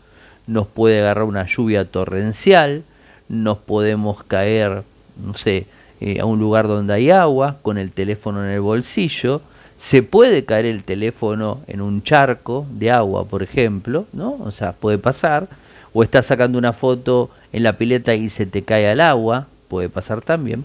nos 0.46 0.66
puede 0.66 1.00
agarrar 1.00 1.24
una 1.24 1.46
lluvia 1.46 1.84
torrencial, 1.84 2.84
nos 3.28 3.58
podemos 3.58 4.22
caer, 4.24 4.82
no 5.22 5.34
sé, 5.34 5.66
eh, 6.00 6.20
a 6.20 6.26
un 6.26 6.38
lugar 6.38 6.68
donde 6.68 6.92
hay 6.92 7.10
agua 7.10 7.56
con 7.62 7.78
el 7.78 7.92
teléfono 7.92 8.44
en 8.44 8.50
el 8.50 8.60
bolsillo, 8.60 9.40
se 9.76 10.02
puede 10.02 10.44
caer 10.44 10.66
el 10.66 10.84
teléfono 10.84 11.60
en 11.66 11.80
un 11.80 12.02
charco 12.02 12.66
de 12.70 12.90
agua, 12.90 13.24
por 13.24 13.42
ejemplo, 13.42 14.06
¿no? 14.12 14.36
O 14.40 14.50
sea, 14.50 14.72
puede 14.72 14.98
pasar, 14.98 15.48
o 15.92 16.02
estás 16.02 16.26
sacando 16.26 16.58
una 16.58 16.72
foto 16.72 17.30
en 17.52 17.62
la 17.62 17.76
pileta 17.76 18.14
y 18.14 18.28
se 18.28 18.46
te 18.46 18.62
cae 18.62 18.88
al 18.88 19.00
agua, 19.00 19.46
puede 19.68 19.88
pasar 19.88 20.20
también. 20.22 20.64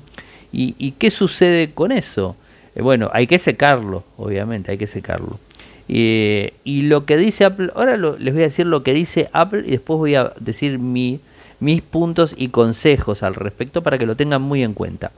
¿Y, 0.52 0.92
qué 0.98 1.12
sucede 1.12 1.72
con 1.72 1.92
eso? 1.92 2.36
Eh, 2.76 2.82
bueno, 2.82 3.10
hay 3.14 3.28
que 3.28 3.38
secarlo, 3.38 4.04
obviamente, 4.18 4.72
hay 4.72 4.78
que 4.78 4.88
secarlo. 4.88 5.40
Eh, 5.88 6.54
y 6.64 6.84
lo 6.84 7.06
que 7.06 7.18
dice 7.18 7.46
Apple, 7.46 7.72
ahora 7.76 7.98
les 7.98 8.34
voy 8.34 8.44
a 8.44 8.46
decir 8.46 8.66
lo 8.66 8.84
que 8.84 8.94
dice 8.94 9.30
Apple 9.34 9.64
y 9.66 9.72
después 9.72 10.00
voy 10.00 10.16
a 10.16 10.34
decir 10.40 10.80
mi, 10.80 11.20
mis 11.60 11.82
puntos 11.82 12.34
y 12.38 12.50
consejos 12.50 13.22
al 13.22 13.36
respecto 13.36 13.84
para 13.84 13.98
que 13.98 14.06
lo 14.06 14.16
tengan 14.16 14.42
muy 14.42 14.64
en 14.64 14.74
cuenta. 14.74 15.12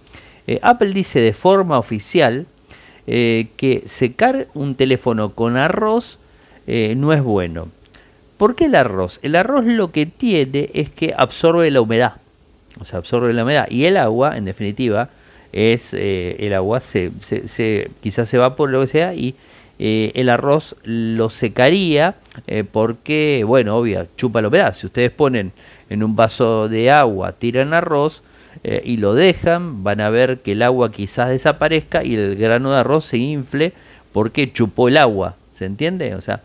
Eh, 0.48 0.60
Apple 0.62 0.91
dice 0.91 1.21
de 1.21 1.33
forma 1.33 1.77
oficial 1.77 2.45
que 3.12 3.84
secar 3.88 4.48
un 4.53 4.75
teléfono 4.75 5.34
con 5.34 5.58
arroz 5.58 6.18
no 6.68 7.13
es 7.13 7.22
bueno. 7.22 7.68
¿Por 8.38 8.56
qué 8.56 8.65
el 8.65 8.75
arroz? 8.75 9.20
El 9.22 9.36
arroz 9.36 9.65
lo 9.65 9.91
que 9.91 10.06
tiene 10.06 10.70
es 10.74 10.89
que 10.89 11.13
absorbe 11.15 11.70
la 11.70 11.82
humedad. 11.82 12.13
O 12.80 12.86
sea, 12.86 13.00
absorbe 13.00 13.34
la 13.34 13.44
humedad. 13.44 13.68
Y 13.70 13.86
el 13.86 13.98
agua, 13.98 14.38
en 14.38 14.46
definitiva, 14.46 15.10
es 15.51 15.94
eh, 15.94 16.38
el 16.39 16.53
agua 16.53 16.80
se, 16.80 17.12
se, 17.22 17.91
quizás 18.01 18.30
se 18.30 18.38
va 18.38 18.56
por 18.56 18.70
lo 18.70 18.82
que 18.82 18.88
sea 18.88 19.13
y 19.13 19.36
eh, 19.80 20.12
el 20.15 20.30
arroz 20.30 20.75
lo 20.84 21.30
secaría 21.30 22.15
eh, 22.48 22.63
porque, 22.63 23.44
bueno, 23.46 23.77
obvio, 23.77 24.08
chupa 24.15 24.41
la 24.41 24.48
humedad. 24.48 24.74
Si 24.74 24.86
ustedes 24.86 25.12
ponen 25.12 25.51
en 25.89 26.03
un 26.03 26.15
vaso 26.15 26.70
de 26.70 26.91
agua, 26.91 27.34
tiran 27.34 27.74
arroz 27.74 28.24
y 28.63 28.98
lo 28.98 29.15
dejan, 29.15 29.84
van 29.84 30.01
a 30.01 30.10
ver 30.10 30.39
que 30.39 30.51
el 30.51 30.62
agua 30.62 30.91
quizás 30.91 31.30
desaparezca 31.30 32.03
y 32.03 32.15
el 32.15 32.36
grano 32.36 32.72
de 32.72 32.77
arroz 32.77 33.06
se 33.06 33.18
infle 33.18 33.74
porque 34.13 34.51
chupó 34.53 34.88
el 34.88 34.98
agua. 34.98 35.36
¿Se 35.53 35.65
entiende? 35.65 36.15
O 36.15 36.22
sea, 36.22 36.41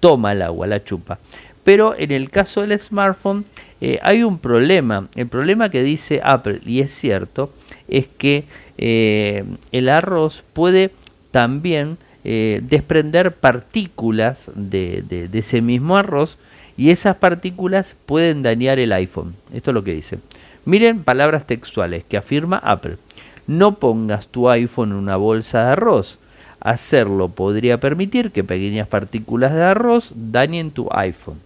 toma 0.00 0.32
el 0.32 0.42
agua, 0.42 0.66
la 0.66 0.84
chupa. 0.84 1.18
Pero 1.64 1.96
en 1.98 2.12
el 2.12 2.30
caso 2.30 2.60
del 2.60 2.78
smartphone 2.78 3.44
eh, 3.80 3.98
hay 4.02 4.22
un 4.22 4.38
problema. 4.38 5.08
El 5.16 5.26
problema 5.26 5.68
que 5.68 5.82
dice 5.82 6.20
Apple, 6.22 6.60
y 6.64 6.80
es 6.80 6.94
cierto, 6.94 7.52
es 7.88 8.06
que 8.06 8.44
eh, 8.78 9.44
el 9.72 9.88
arroz 9.88 10.44
puede 10.52 10.92
también 11.32 11.98
eh, 12.24 12.60
desprender 12.62 13.32
partículas 13.32 14.50
de, 14.54 15.02
de, 15.02 15.38
ese 15.38 15.60
mismo 15.60 15.96
arroz 15.96 16.38
y 16.76 16.90
esas 16.90 17.16
partículas 17.16 17.96
pueden 18.06 18.42
dañar 18.42 18.78
el 18.78 18.92
iPhone. 18.92 19.34
Esto 19.52 19.72
es 19.72 19.74
lo 19.74 19.84
que 19.84 19.94
dice. 19.94 20.18
Miren 20.66 21.04
palabras 21.04 21.46
textuales 21.46 22.04
que 22.04 22.18
afirma 22.18 22.58
Apple. 22.58 22.98
No 23.46 23.76
pongas 23.76 24.26
tu 24.26 24.50
iPhone 24.50 24.90
en 24.90 24.96
una 24.96 25.16
bolsa 25.16 25.64
de 25.64 25.72
arroz 25.72 26.18
Hacerlo 26.58 27.28
podría 27.28 27.78
permitir 27.78 28.32
que 28.32 28.42
pequeñas 28.42 28.88
partículas 28.88 29.54
de 29.54 29.62
arroz 29.62 30.10
dañen 30.16 30.72
tu 30.72 30.88
iPhone. 30.90 31.38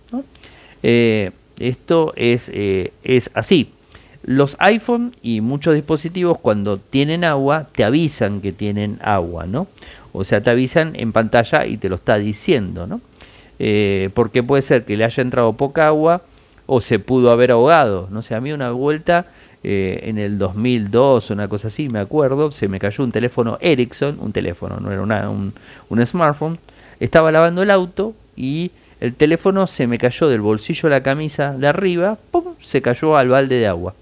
Eh, 0.83 1.33
esto 1.59 2.15
es, 2.17 2.51
eh, 2.55 2.95
es 3.03 3.31
así. 3.35 3.71
Los 4.23 4.57
iPhone 4.61 5.15
y 5.21 5.43
muchos 5.43 5.75
dispositivos 5.75 6.39
cuando 6.39 6.79
tienen 6.79 7.25
agua 7.25 7.67
te 7.75 7.85
avisan 7.85 8.41
que 8.41 8.53
tienen 8.53 8.99
agua, 9.03 9.45
¿no? 9.45 9.67
O 10.13 10.25
sea, 10.25 10.43
te 10.43 10.49
avisan 10.49 10.93
en 10.95 11.13
pantalla 11.13 11.67
y 11.67 11.77
te 11.77 11.91
lo 11.91 11.97
está 11.97 12.17
diciendo, 12.17 12.87
¿no? 12.87 13.03
Eh, 13.59 14.09
porque 14.15 14.43
puede 14.43 14.63
ser 14.63 14.87
que 14.87 14.97
le 14.97 15.05
haya 15.05 15.23
entrado 15.23 15.53
poca 15.53 15.87
agua 15.87 16.23
o 16.73 16.81
se 16.81 17.01
pudo 17.01 17.33
haber 17.33 17.51
ahogado. 17.51 18.07
No 18.13 18.23
sé, 18.23 18.37
a 18.37 18.41
mí 18.41 18.53
una 18.53 18.71
vuelta 18.71 19.27
eh, 19.65 20.03
en 20.05 20.19
el 20.19 20.39
2002 20.39 21.31
una 21.31 21.49
cosa 21.49 21.67
así, 21.67 21.89
me 21.89 21.99
acuerdo, 21.99 22.53
se 22.53 22.69
me 22.69 22.79
cayó 22.79 23.03
un 23.03 23.11
teléfono 23.11 23.59
Ericsson, 23.61 24.19
un 24.21 24.33
teléfono, 24.33 24.79
no 24.79 24.93
era 24.93 25.03
una, 25.03 25.29
un, 25.29 26.07
smartphone, 26.07 26.59
estaba 27.01 27.33
lavando 27.33 27.65
el 27.65 27.73
auto 27.73 28.15
y 28.37 28.71
el 29.01 29.15
teléfono 29.15 29.67
se 29.67 29.89
me 29.89 29.99
cayó 29.99 30.29
del 30.29 30.43
bolsillo 30.43 30.89
de 30.89 30.95
la 30.95 31.03
camisa 31.03 31.55
de 31.55 31.67
arriba, 31.67 32.17
¡pum! 32.31 32.55
se 32.63 32.81
cayó 32.81 33.17
al 33.17 33.31
balde 33.31 33.57
de 33.57 33.67
agua. 33.67 33.95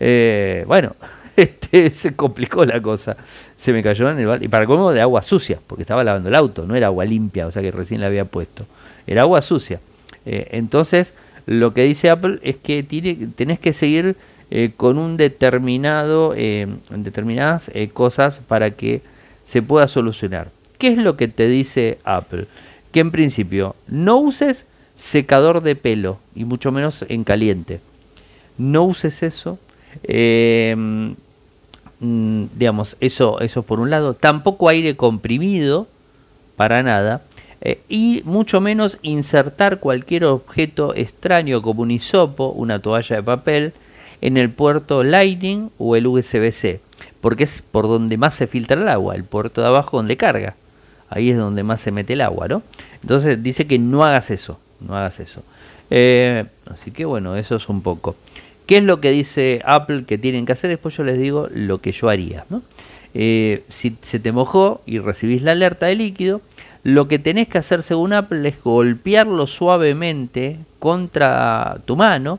Eh, 0.00 0.64
bueno, 0.66 0.96
este, 1.36 1.90
se 1.90 2.16
complicó 2.16 2.64
la 2.64 2.80
cosa. 2.80 3.14
Se 3.58 3.74
me 3.74 3.82
cayó 3.82 4.10
en 4.10 4.20
el 4.20 4.26
balde. 4.26 4.46
Y 4.46 4.48
para 4.48 4.64
cómo 4.64 4.90
de 4.90 5.02
agua 5.02 5.20
sucia, 5.20 5.58
porque 5.66 5.82
estaba 5.82 6.02
lavando 6.02 6.30
el 6.30 6.34
auto, 6.34 6.64
no 6.66 6.74
era 6.76 6.86
agua 6.86 7.04
limpia, 7.04 7.46
o 7.46 7.50
sea 7.50 7.60
que 7.60 7.70
recién 7.70 8.00
la 8.00 8.06
había 8.06 8.24
puesto. 8.24 8.64
Era 9.06 9.20
agua 9.20 9.42
sucia. 9.42 9.80
Eh, 10.24 10.48
entonces, 10.52 11.12
lo 11.46 11.74
que 11.74 11.82
dice 11.82 12.10
Apple 12.10 12.38
es 12.42 12.56
que 12.56 12.82
tiene, 12.82 13.28
tenés 13.36 13.58
que 13.58 13.72
seguir 13.72 14.16
eh, 14.50 14.72
con 14.76 14.98
un 14.98 15.16
determinado, 15.16 16.34
eh, 16.36 16.66
determinadas 16.90 17.70
eh, 17.74 17.88
cosas 17.88 18.40
para 18.46 18.70
que 18.70 19.02
se 19.44 19.62
pueda 19.62 19.88
solucionar. 19.88 20.50
¿Qué 20.78 20.88
es 20.88 20.98
lo 20.98 21.16
que 21.16 21.28
te 21.28 21.48
dice 21.48 21.98
Apple? 22.04 22.46
Que 22.92 23.00
en 23.00 23.10
principio 23.10 23.74
no 23.88 24.18
uses 24.18 24.66
secador 24.96 25.62
de 25.62 25.76
pelo 25.76 26.18
y 26.34 26.44
mucho 26.44 26.72
menos 26.72 27.04
en 27.08 27.24
caliente. 27.24 27.80
No 28.56 28.84
uses 28.84 29.22
eso. 29.22 29.58
Mm, 32.00 32.44
digamos, 32.56 32.96
eso, 33.00 33.40
eso 33.40 33.62
por 33.62 33.80
un 33.80 33.90
lado. 33.90 34.14
Tampoco 34.14 34.68
aire 34.68 34.96
comprimido, 34.96 35.88
para 36.56 36.82
nada. 36.82 37.22
Y 37.88 38.22
mucho 38.24 38.60
menos 38.60 38.98
insertar 39.02 39.80
cualquier 39.80 40.24
objeto 40.24 40.94
extraño 40.94 41.62
como 41.62 41.82
un 41.82 41.90
hisopo, 41.90 42.48
una 42.48 42.78
toalla 42.78 43.16
de 43.16 43.22
papel, 43.22 43.72
en 44.20 44.36
el 44.36 44.50
puerto 44.50 45.04
Lightning 45.04 45.70
o 45.78 45.96
el 45.96 46.06
USB-C, 46.06 46.80
porque 47.20 47.44
es 47.44 47.62
por 47.62 47.88
donde 47.88 48.16
más 48.16 48.34
se 48.34 48.46
filtra 48.46 48.80
el 48.80 48.88
agua, 48.88 49.14
el 49.14 49.24
puerto 49.24 49.60
de 49.60 49.66
abajo 49.66 49.98
donde 49.98 50.16
carga. 50.16 50.56
Ahí 51.10 51.30
es 51.30 51.36
donde 51.36 51.62
más 51.62 51.80
se 51.80 51.90
mete 51.90 52.14
el 52.14 52.22
agua, 52.22 52.48
¿no? 52.48 52.62
Entonces 53.02 53.42
dice 53.42 53.66
que 53.66 53.78
no 53.78 54.02
hagas 54.02 54.30
eso, 54.30 54.58
no 54.80 54.96
hagas 54.96 55.20
eso. 55.20 55.42
Eh, 55.90 56.44
así 56.66 56.90
que 56.90 57.04
bueno, 57.04 57.36
eso 57.36 57.56
es 57.56 57.68
un 57.68 57.82
poco. 57.82 58.16
¿Qué 58.66 58.78
es 58.78 58.84
lo 58.84 59.00
que 59.00 59.10
dice 59.10 59.60
Apple 59.64 60.04
que 60.06 60.16
tienen 60.16 60.46
que 60.46 60.52
hacer? 60.52 60.70
Después 60.70 60.96
yo 60.96 61.04
les 61.04 61.18
digo 61.18 61.48
lo 61.52 61.82
que 61.82 61.92
yo 61.92 62.08
haría. 62.08 62.46
Eh, 63.12 63.62
si 63.68 63.96
se 64.02 64.18
te 64.18 64.32
mojó 64.32 64.80
y 64.86 64.98
recibís 64.98 65.42
la 65.42 65.52
alerta 65.52 65.86
de 65.86 65.96
líquido, 65.96 66.40
lo 66.84 67.08
que 67.08 67.18
tenés 67.18 67.48
que 67.48 67.58
hacer 67.58 67.82
según 67.82 68.12
Apple 68.12 68.46
es 68.46 68.62
golpearlo 68.62 69.46
suavemente 69.46 70.58
contra 70.78 71.78
tu 71.86 71.96
mano 71.96 72.38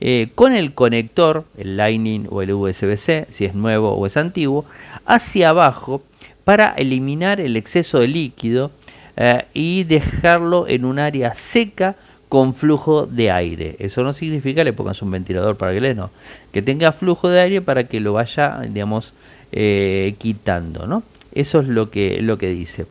eh, 0.00 0.30
con 0.34 0.54
el 0.54 0.72
conector, 0.74 1.44
el 1.56 1.76
Lightning 1.76 2.26
o 2.30 2.42
el 2.42 2.52
USB-C, 2.52 3.26
si 3.30 3.44
es 3.44 3.54
nuevo 3.54 3.92
o 3.92 4.06
es 4.06 4.16
antiguo, 4.16 4.64
hacia 5.04 5.50
abajo 5.50 6.02
para 6.44 6.72
eliminar 6.72 7.40
el 7.40 7.56
exceso 7.56 8.00
de 8.00 8.08
líquido 8.08 8.70
eh, 9.16 9.44
y 9.52 9.84
dejarlo 9.84 10.66
en 10.66 10.86
un 10.86 10.98
área 10.98 11.34
seca 11.34 11.94
con 12.30 12.54
flujo 12.54 13.06
de 13.06 13.30
aire. 13.30 13.76
Eso 13.78 14.02
no 14.02 14.12
significa 14.12 14.64
le 14.64 14.72
pongas 14.72 15.02
un 15.02 15.10
ventilador 15.10 15.56
para 15.56 15.72
que 15.72 15.80
le 15.80 15.94
no, 15.94 16.10
que 16.52 16.62
tenga 16.62 16.92
flujo 16.92 17.28
de 17.28 17.40
aire 17.40 17.60
para 17.60 17.84
que 17.84 18.00
lo 18.00 18.14
vaya, 18.14 18.60
digamos, 18.62 19.12
eh, 19.52 20.14
quitando, 20.18 20.86
¿no? 20.86 21.02
Eso 21.32 21.60
es 21.60 21.68
lo 21.68 21.90
que, 21.90 22.22
lo 22.22 22.38
que 22.38 22.48
dice. 22.48 22.86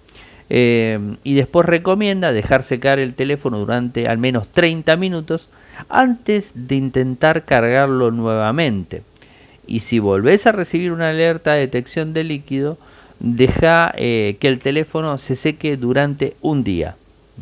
Y 0.56 1.34
después 1.34 1.66
recomienda 1.66 2.32
dejar 2.32 2.64
secar 2.64 3.00
el 3.00 3.16
teléfono 3.16 3.58
durante 3.58 4.08
al 4.08 4.20
menos 4.20 4.48
30 4.50 4.96
minutos 4.98 5.50
antes 5.90 6.52
de 6.54 6.76
intentar 6.76 7.44
cargarlo 7.44 8.12
nuevamente. 8.12 9.02
Y 9.66 9.80
si 9.80 10.00
volvés 10.00 10.46
a 10.46 10.52
recibir 10.52 10.92
una 10.92 11.10
alerta 11.10 11.54
de 11.54 11.62
detección 11.62 12.14
de 12.14 12.24
líquido, 12.24 12.78
deja 13.20 13.94
eh, 13.98 14.38
que 14.40 14.48
el 14.48 14.60
teléfono 14.60 15.18
se 15.18 15.36
seque 15.36 15.78
durante 15.78 16.36
un 16.42 16.64
día. 16.64 16.98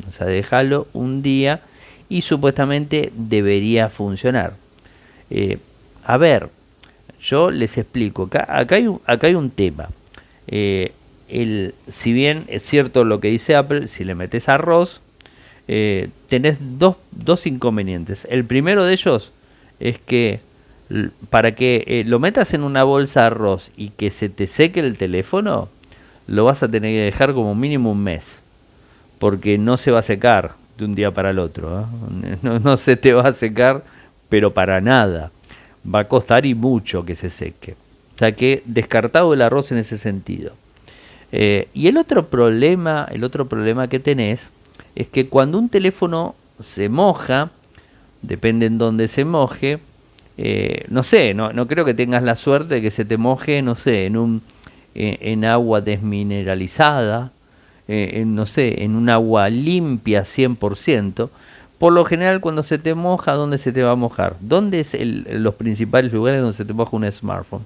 O 0.07 0.11
sea, 0.11 0.27
déjalo 0.27 0.87
un 0.93 1.21
día 1.21 1.61
y 2.07 2.21
supuestamente 2.21 3.11
debería 3.15 3.89
funcionar. 3.89 4.53
Eh, 5.29 5.57
a 6.05 6.17
ver, 6.17 6.49
yo 7.21 7.51
les 7.51 7.77
explico. 7.77 8.23
Acá, 8.23 8.45
acá, 8.47 8.75
hay, 8.75 8.87
acá 9.05 9.27
hay 9.27 9.35
un 9.35 9.49
tema. 9.49 9.89
Eh, 10.47 10.91
el, 11.31 11.73
si 11.89 12.13
bien 12.13 12.45
es 12.47 12.63
cierto 12.63 13.03
lo 13.03 13.19
que 13.19 13.29
dice 13.29 13.55
Apple, 13.55 13.87
si 13.87 14.03
le 14.03 14.15
metes 14.15 14.49
arroz, 14.49 15.01
eh, 15.67 16.09
tenés 16.27 16.57
dos, 16.77 16.97
dos, 17.11 17.47
inconvenientes. 17.47 18.27
El 18.29 18.45
primero 18.45 18.83
de 18.83 18.93
ellos 18.93 19.31
es 19.79 19.97
que 19.99 20.41
para 21.29 21.55
que 21.55 21.83
eh, 21.87 22.03
lo 22.05 22.19
metas 22.19 22.53
en 22.53 22.63
una 22.63 22.83
bolsa 22.83 23.21
de 23.21 23.27
arroz 23.27 23.71
y 23.77 23.89
que 23.89 24.11
se 24.11 24.27
te 24.27 24.47
seque 24.47 24.81
el 24.81 24.97
teléfono, 24.97 25.69
lo 26.27 26.45
vas 26.45 26.63
a 26.63 26.69
tener 26.69 26.91
que 26.91 27.05
dejar 27.05 27.33
como 27.33 27.55
mínimo 27.55 27.91
un 27.91 28.03
mes. 28.03 28.39
Porque 29.19 29.57
no 29.57 29.77
se 29.77 29.91
va 29.91 29.99
a 29.99 30.03
secar 30.03 30.55
de 30.77 30.85
un 30.85 30.95
día 30.95 31.11
para 31.11 31.29
el 31.29 31.39
otro. 31.39 31.81
¿eh? 31.81 32.37
No, 32.41 32.59
no 32.59 32.75
se 32.75 32.97
te 32.97 33.13
va 33.13 33.29
a 33.29 33.33
secar, 33.33 33.83
pero 34.27 34.53
para 34.53 34.81
nada. 34.81 35.31
Va 35.83 35.99
a 35.99 36.07
costar 36.07 36.45
y 36.45 36.53
mucho 36.53 37.05
que 37.05 37.15
se 37.15 37.29
seque. 37.29 37.75
O 38.15 38.19
sea 38.19 38.33
que 38.33 38.61
descartado 38.65 39.33
el 39.33 39.41
arroz 39.41 39.71
en 39.71 39.77
ese 39.77 39.97
sentido. 39.97 40.53
Y 41.31 41.87
el 41.87 41.97
otro 41.97 42.27
problema, 42.27 43.07
el 43.11 43.23
otro 43.23 43.47
problema 43.47 43.87
que 43.87 43.99
tenés 43.99 44.49
es 44.95 45.07
que 45.07 45.27
cuando 45.27 45.57
un 45.57 45.69
teléfono 45.69 46.35
se 46.59 46.89
moja, 46.89 47.49
depende 48.21 48.65
en 48.65 48.77
dónde 48.77 49.07
se 49.07 49.25
moje. 49.25 49.79
Eh, 50.37 50.85
no 50.89 51.03
sé, 51.03 51.33
no, 51.33 51.53
no 51.53 51.67
creo 51.67 51.85
que 51.85 51.93
tengas 51.93 52.23
la 52.23 52.35
suerte 52.35 52.75
de 52.75 52.81
que 52.81 52.91
se 52.91 53.05
te 53.05 53.17
moje, 53.17 53.61
no 53.61 53.75
sé, 53.75 54.05
en 54.05 54.17
un 54.17 54.41
en 54.93 55.45
agua 55.45 55.79
desmineralizada, 55.79 57.31
en, 57.87 58.35
no 58.35 58.45
sé, 58.45 58.83
en 58.83 58.95
un 58.95 59.09
agua 59.09 59.49
limpia 59.49 60.23
100%. 60.23 61.29
Por 61.77 61.93
lo 61.93 62.05
general, 62.05 62.41
cuando 62.41 62.61
se 62.61 62.77
te 62.77 62.93
moja, 62.93 63.33
¿dónde 63.33 63.57
se 63.57 63.71
te 63.71 63.83
va 63.83 63.91
a 63.91 63.95
mojar? 63.95 64.35
¿Dónde 64.39 64.81
es 64.81 64.95
los 65.31 65.55
principales 65.55 66.11
lugares 66.13 66.41
donde 66.41 66.55
se 66.55 66.65
te 66.65 66.73
moja 66.73 66.95
un 66.95 67.11
smartphone? 67.11 67.65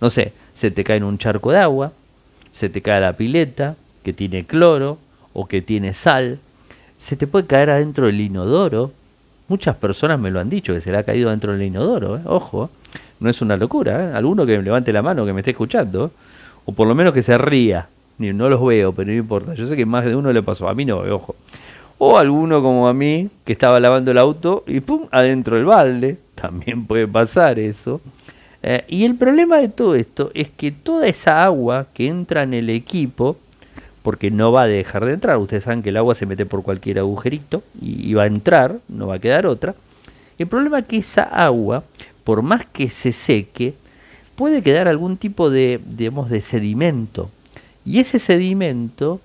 No 0.00 0.10
sé, 0.10 0.32
se 0.54 0.70
te 0.70 0.82
cae 0.82 0.96
en 0.96 1.04
un 1.04 1.18
charco 1.18 1.50
de 1.52 1.58
agua, 1.58 1.92
se 2.52 2.68
te 2.68 2.82
cae 2.82 3.00
la 3.00 3.14
pileta, 3.14 3.76
que 4.02 4.12
tiene 4.12 4.44
cloro 4.44 4.98
o 5.32 5.46
que 5.46 5.62
tiene 5.62 5.94
sal, 5.94 6.38
se 6.98 7.16
te 7.16 7.26
puede 7.26 7.46
caer 7.46 7.70
adentro 7.70 8.06
del 8.06 8.20
inodoro. 8.20 8.92
Muchas 9.48 9.76
personas 9.76 10.18
me 10.20 10.30
lo 10.30 10.40
han 10.40 10.50
dicho, 10.50 10.72
que 10.74 10.80
se 10.80 10.90
le 10.90 10.98
ha 10.98 11.02
caído 11.02 11.28
adentro 11.28 11.52
del 11.52 11.62
inodoro, 11.62 12.16
¿eh? 12.16 12.20
ojo, 12.24 12.70
no 13.20 13.30
es 13.30 13.40
una 13.40 13.56
locura. 13.56 14.10
¿eh? 14.10 14.12
Alguno 14.14 14.46
que 14.46 14.56
me 14.56 14.62
levante 14.62 14.92
la 14.92 15.02
mano, 15.02 15.24
que 15.26 15.32
me 15.32 15.40
esté 15.40 15.52
escuchando, 15.52 16.10
o 16.64 16.72
por 16.72 16.86
lo 16.86 16.94
menos 16.94 17.12
que 17.12 17.22
se 17.22 17.36
ría. 17.38 17.88
No 18.18 18.50
los 18.50 18.62
veo, 18.62 18.92
pero 18.92 19.10
no 19.10 19.16
importa. 19.16 19.54
Yo 19.54 19.66
sé 19.66 19.76
que 19.76 19.86
más 19.86 20.04
de 20.04 20.14
uno 20.14 20.30
le 20.30 20.42
pasó, 20.42 20.68
a 20.68 20.74
mí 20.74 20.84
no, 20.84 20.98
ojo. 20.98 21.36
O 21.96 22.18
alguno 22.18 22.62
como 22.62 22.86
a 22.86 22.92
mí, 22.92 23.30
que 23.44 23.52
estaba 23.52 23.80
lavando 23.80 24.10
el 24.10 24.18
auto 24.18 24.62
y 24.66 24.80
¡pum! 24.80 25.06
adentro 25.10 25.56
del 25.56 25.64
balde. 25.64 26.18
También 26.34 26.86
puede 26.86 27.08
pasar 27.08 27.58
eso. 27.58 28.00
Eh, 28.62 28.84
y 28.88 29.04
el 29.04 29.14
problema 29.14 29.58
de 29.58 29.68
todo 29.68 29.94
esto 29.94 30.30
es 30.34 30.50
que 30.50 30.70
toda 30.70 31.06
esa 31.06 31.44
agua 31.44 31.86
que 31.94 32.08
entra 32.08 32.42
en 32.42 32.54
el 32.54 32.68
equipo, 32.68 33.38
porque 34.02 34.30
no 34.30 34.52
va 34.52 34.62
a 34.62 34.66
dejar 34.66 35.04
de 35.04 35.14
entrar, 35.14 35.38
ustedes 35.38 35.64
saben 35.64 35.82
que 35.82 35.90
el 35.90 35.96
agua 35.96 36.14
se 36.14 36.26
mete 36.26 36.46
por 36.46 36.62
cualquier 36.62 36.98
agujerito 36.98 37.62
y, 37.80 38.12
va 38.14 38.24
a 38.24 38.26
entrar, 38.26 38.78
no 38.88 39.06
va 39.06 39.16
a 39.16 39.18
quedar 39.18 39.46
otra. 39.46 39.74
El 40.38 40.46
problema 40.46 40.80
es 40.80 40.86
que 40.86 40.98
esa 40.98 41.22
agua, 41.22 41.84
por 42.24 42.42
más 42.42 42.64
que 42.66 42.88
se 42.88 43.12
seque, 43.12 43.74
puede 44.36 44.62
quedar 44.62 44.88
algún 44.88 45.16
tipo 45.16 45.50
de, 45.50 45.80
digamos, 45.84 46.30
de 46.30 46.40
sedimento. 46.40 47.30
Y 47.84 47.98
ese 47.98 48.18
sedimento, 48.18 49.20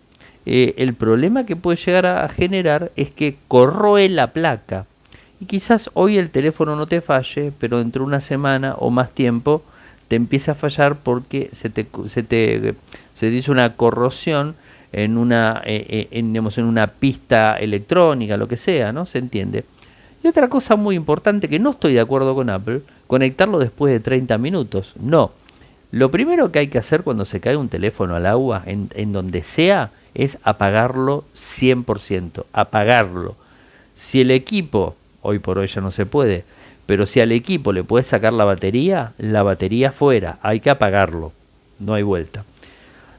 eh, 0.46 0.74
el 0.78 0.94
problema 0.94 1.46
que 1.46 1.56
puede 1.56 1.78
llegar 1.78 2.06
a 2.06 2.28
generar 2.30 2.92
es 2.96 3.12
que 3.12 3.38
corroe 3.48 4.08
la 4.10 4.32
placa 4.32 4.86
y 5.40 5.46
quizás 5.46 5.90
hoy 5.94 6.18
el 6.18 6.30
teléfono 6.30 6.76
no 6.76 6.88
te 6.88 7.02
falle, 7.02 7.52
pero 7.60 7.80
dentro 7.80 8.04
de 8.04 8.08
una 8.08 8.22
semana 8.22 8.76
o 8.78 8.90
más 8.90 9.12
tiempo 9.12 9.64
te 10.08 10.16
empieza 10.16 10.54
a 10.54 10.56
fallar 10.56 10.98
porque 10.98 11.50
se 11.52 11.70
te, 11.70 11.88
se 12.08 12.24
te, 12.24 12.76
se 13.14 13.30
dice 13.30 13.52
una 13.52 13.76
corrosión 13.76 14.56
en 14.92 15.18
una, 15.18 15.62
eh, 15.66 15.86
eh, 15.90 16.08
en, 16.12 16.32
digamos, 16.32 16.58
en 16.58 16.66
una 16.66 16.88
pista 16.88 17.58
electrónica, 17.58 18.38
lo 18.38 18.48
que 18.48 18.56
sea, 18.56 18.94
¿no? 18.94 19.06
Se 19.06 19.18
entiende. 19.18 19.66
Y 20.24 20.28
otra 20.28 20.48
cosa 20.48 20.76
muy 20.76 20.96
importante 20.96 21.50
que 21.50 21.60
no 21.60 21.72
estoy 21.72 21.94
de 21.94 22.00
acuerdo 22.00 22.34
con 22.34 22.50
Apple, 22.50 22.82
conectarlo 23.08 23.60
después 23.60 23.92
de 23.92 24.00
30 24.00 24.38
minutos. 24.38 24.94
No. 25.00 25.32
Lo 25.92 26.12
primero 26.12 26.52
que 26.52 26.60
hay 26.60 26.68
que 26.68 26.78
hacer 26.78 27.04
cuando 27.04 27.26
se 27.26 27.40
cae 27.42 27.58
un 27.58 27.70
teléfono 27.70 28.16
al 28.16 28.26
agua, 28.26 28.64
en, 28.66 28.90
en 28.96 29.12
donde 29.12 29.44
sea, 29.44 29.92
es 30.14 30.38
apagarlo 30.44 31.26
100%. 31.36 32.46
Apagarlo. 32.54 33.36
Si 33.96 34.22
el 34.22 34.32
equipo 34.32 34.96
hoy 35.26 35.40
por 35.40 35.58
hoy 35.58 35.68
ya 35.68 35.82
no 35.82 35.92
se 35.92 36.06
puede. 36.06 36.44
Pero 36.86 37.06
si 37.06 37.20
al 37.20 37.32
equipo 37.32 37.74
le 37.74 37.84
puedes 37.84 38.08
sacar 38.08 38.34
la 38.34 38.46
batería, 38.46 39.14
la 39.18 39.44
batería 39.44 39.92
fuera, 39.92 40.38
hay 40.42 40.60
que 40.60 40.70
apagarlo, 40.70 41.34
no 41.80 41.96
hay 41.96 42.04
vuelta. 42.04 42.46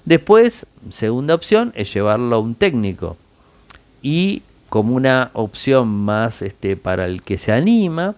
Después, 0.05 0.67
segunda 0.91 1.35
opción 1.35 1.73
es 1.75 1.93
llevarlo 1.93 2.37
a 2.37 2.39
un 2.39 2.55
técnico. 2.55 3.17
Y 4.03 4.43
como 4.69 4.95
una 4.95 5.31
opción 5.33 5.89
más 5.89 6.43
este, 6.43 6.77
para 6.77 7.07
el 7.07 7.23
que 7.23 7.39
se 7.39 7.53
anima, 7.53 8.15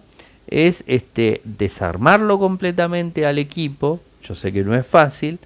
es 0.47 0.83
este, 0.85 1.41
desarmarlo 1.43 2.37
completamente 2.37 3.25
al 3.25 3.39
equipo. 3.39 3.99
Yo 4.23 4.35
sé 4.35 4.51
que 4.51 4.63
no 4.63 4.75
es 4.75 4.85
fácil, 4.85 5.39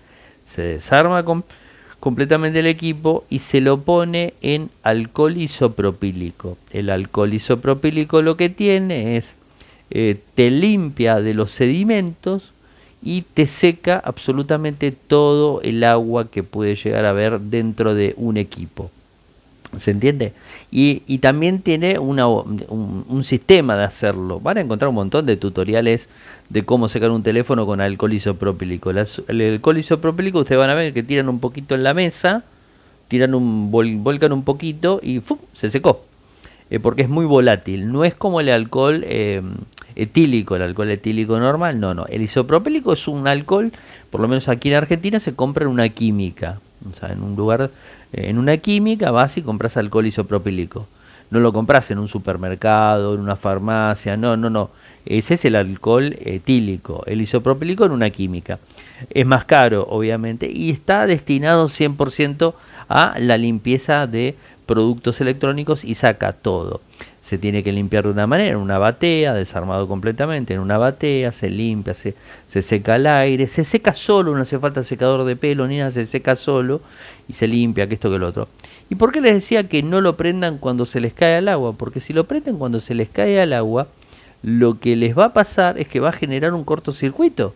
se 0.45 0.61
desarma 0.63 1.23
completamente 1.23 1.62
completamente 2.03 2.59
el 2.59 2.67
equipo 2.67 3.23
y 3.29 3.39
se 3.39 3.61
lo 3.61 3.79
pone 3.79 4.33
en 4.41 4.69
alcohol 4.83 5.37
isopropílico. 5.37 6.57
El 6.71 6.89
alcohol 6.89 7.33
isopropílico 7.33 8.21
lo 8.21 8.35
que 8.35 8.49
tiene 8.49 9.15
es, 9.15 9.35
eh, 9.89 10.17
te 10.35 10.51
limpia 10.51 11.21
de 11.21 11.33
los 11.33 11.51
sedimentos 11.51 12.51
y 13.01 13.21
te 13.21 13.47
seca 13.47 14.01
absolutamente 14.03 14.91
todo 14.91 15.61
el 15.61 15.81
agua 15.85 16.29
que 16.29 16.43
puede 16.43 16.75
llegar 16.75 17.05
a 17.05 17.11
haber 17.11 17.39
dentro 17.39 17.95
de 17.95 18.13
un 18.17 18.35
equipo. 18.35 18.91
¿Se 19.77 19.91
entiende? 19.91 20.33
Y, 20.71 20.99
también 21.19 21.59
tiene 21.61 21.97
una, 21.97 22.27
un, 22.27 23.23
sistema 23.23 23.75
de 23.75 23.83
hacerlo. 23.83 24.39
Van 24.39 24.57
a 24.57 24.61
encontrar 24.61 24.89
un 24.89 24.95
montón 24.95 25.25
de 25.25 25.37
tutoriales 25.37 26.09
de 26.49 26.63
cómo 26.63 26.87
secar 26.87 27.11
un 27.11 27.23
teléfono 27.23 27.65
con 27.65 27.81
alcohol 27.81 28.13
isopropílico. 28.13 28.91
El, 28.91 28.97
alcohol 29.41 29.77
isopropílico 29.77 30.39
ustedes 30.39 30.59
van 30.59 30.69
a 30.69 30.75
ver 30.75 30.93
que 30.93 31.03
tiran 31.03 31.29
un 31.29 31.39
poquito 31.39 31.75
en 31.75 31.83
la 31.83 31.93
mesa, 31.93 32.43
tiran 33.07 33.33
un 33.33 33.71
volcan 33.71 34.31
un 34.31 34.43
poquito 34.43 34.99
y 35.01 35.21
se 35.53 35.69
secó. 35.69 36.05
Eh, 36.69 36.79
porque 36.79 37.03
es 37.03 37.09
muy 37.09 37.25
volátil. 37.25 37.91
No 37.91 38.03
es 38.03 38.15
como 38.15 38.39
el 38.39 38.49
alcohol 38.49 39.03
eh, 39.05 39.41
etílico, 39.95 40.55
el 40.55 40.61
alcohol 40.63 40.89
etílico 40.89 41.39
normal. 41.39 41.79
No, 41.79 41.93
no. 41.93 42.05
El 42.07 42.21
isopropílico 42.21 42.93
es 42.93 43.07
un 43.07 43.27
alcohol, 43.27 43.71
por 44.09 44.21
lo 44.21 44.27
menos 44.27 44.47
aquí 44.49 44.69
en 44.69 44.75
Argentina 44.75 45.19
se 45.19 45.35
compra 45.35 45.65
en 45.65 45.71
una 45.71 45.89
química. 45.89 46.59
O 46.89 46.93
sea, 46.93 47.09
en 47.11 47.23
un 47.23 47.35
lugar 47.35 47.71
en 48.11 48.37
una 48.37 48.57
química 48.57 49.11
vas 49.11 49.37
y 49.37 49.41
compras 49.41 49.77
alcohol 49.77 50.05
isopropílico. 50.05 50.87
No 51.31 51.39
lo 51.39 51.51
compras 51.51 51.89
en 51.89 51.97
un 51.97 52.07
supermercado, 52.07 53.15
en 53.15 53.19
una 53.19 53.35
farmacia, 53.35 54.15
no, 54.17 54.37
no, 54.37 54.49
no. 54.49 54.69
Ese 55.05 55.33
es 55.33 55.45
el 55.45 55.55
alcohol 55.55 56.15
etílico, 56.21 57.03
el 57.07 57.21
isopropílico 57.21 57.85
en 57.85 57.91
una 57.91 58.09
química. 58.11 58.59
Es 59.09 59.25
más 59.25 59.43
caro, 59.45 59.85
obviamente, 59.89 60.49
y 60.51 60.69
está 60.69 61.07
destinado 61.07 61.69
100% 61.69 62.53
a 62.87 63.15
la 63.17 63.37
limpieza 63.37 64.05
de 64.05 64.35
productos 64.65 65.21
electrónicos 65.21 65.83
y 65.83 65.95
saca 65.95 66.33
todo 66.33 66.81
se 67.23 67.37
tiene 67.37 67.63
que 67.63 67.71
limpiar 67.71 68.03
de 68.03 68.09
una 68.09 68.27
manera, 68.27 68.51
en 68.51 68.57
una 68.57 68.77
batea, 68.77 69.33
desarmado 69.33 69.87
completamente, 69.87 70.55
en 70.55 70.59
una 70.59 70.77
batea, 70.77 71.31
se 71.31 71.49
limpia, 71.49 71.93
se, 71.93 72.15
se 72.49 72.61
seca 72.61 72.95
al 72.95 73.07
aire, 73.07 73.47
se 73.47 73.63
seca 73.63 73.93
solo, 73.93 74.35
no 74.35 74.41
hace 74.41 74.59
falta 74.59 74.83
secador 74.83 75.23
de 75.23 75.37
pelo 75.37 75.65
ni 75.65 75.77
nada, 75.77 75.89
se 75.89 76.05
seca 76.05 76.35
solo 76.35 76.81
y 77.29 77.33
se 77.33 77.47
limpia, 77.47 77.87
que 77.87 77.93
esto 77.93 78.11
que 78.11 78.19
lo 78.19 78.27
otro. 78.27 78.49
¿Y 78.89 78.95
por 78.95 79.13
qué 79.13 79.21
les 79.21 79.35
decía 79.35 79.69
que 79.69 79.81
no 79.83 80.01
lo 80.01 80.17
prendan 80.17 80.57
cuando 80.57 80.85
se 80.85 80.99
les 80.99 81.13
cae 81.13 81.37
al 81.37 81.47
agua? 81.47 81.71
Porque 81.71 82.01
si 82.01 82.11
lo 82.11 82.25
prenden 82.25 82.57
cuando 82.57 82.81
se 82.81 82.93
les 82.93 83.07
cae 83.07 83.41
al 83.41 83.53
agua, 83.53 83.87
lo 84.41 84.81
que 84.81 84.97
les 84.97 85.17
va 85.17 85.27
a 85.27 85.33
pasar 85.33 85.79
es 85.79 85.87
que 85.87 86.01
va 86.01 86.09
a 86.09 86.11
generar 86.11 86.53
un 86.53 86.65
cortocircuito. 86.65 87.55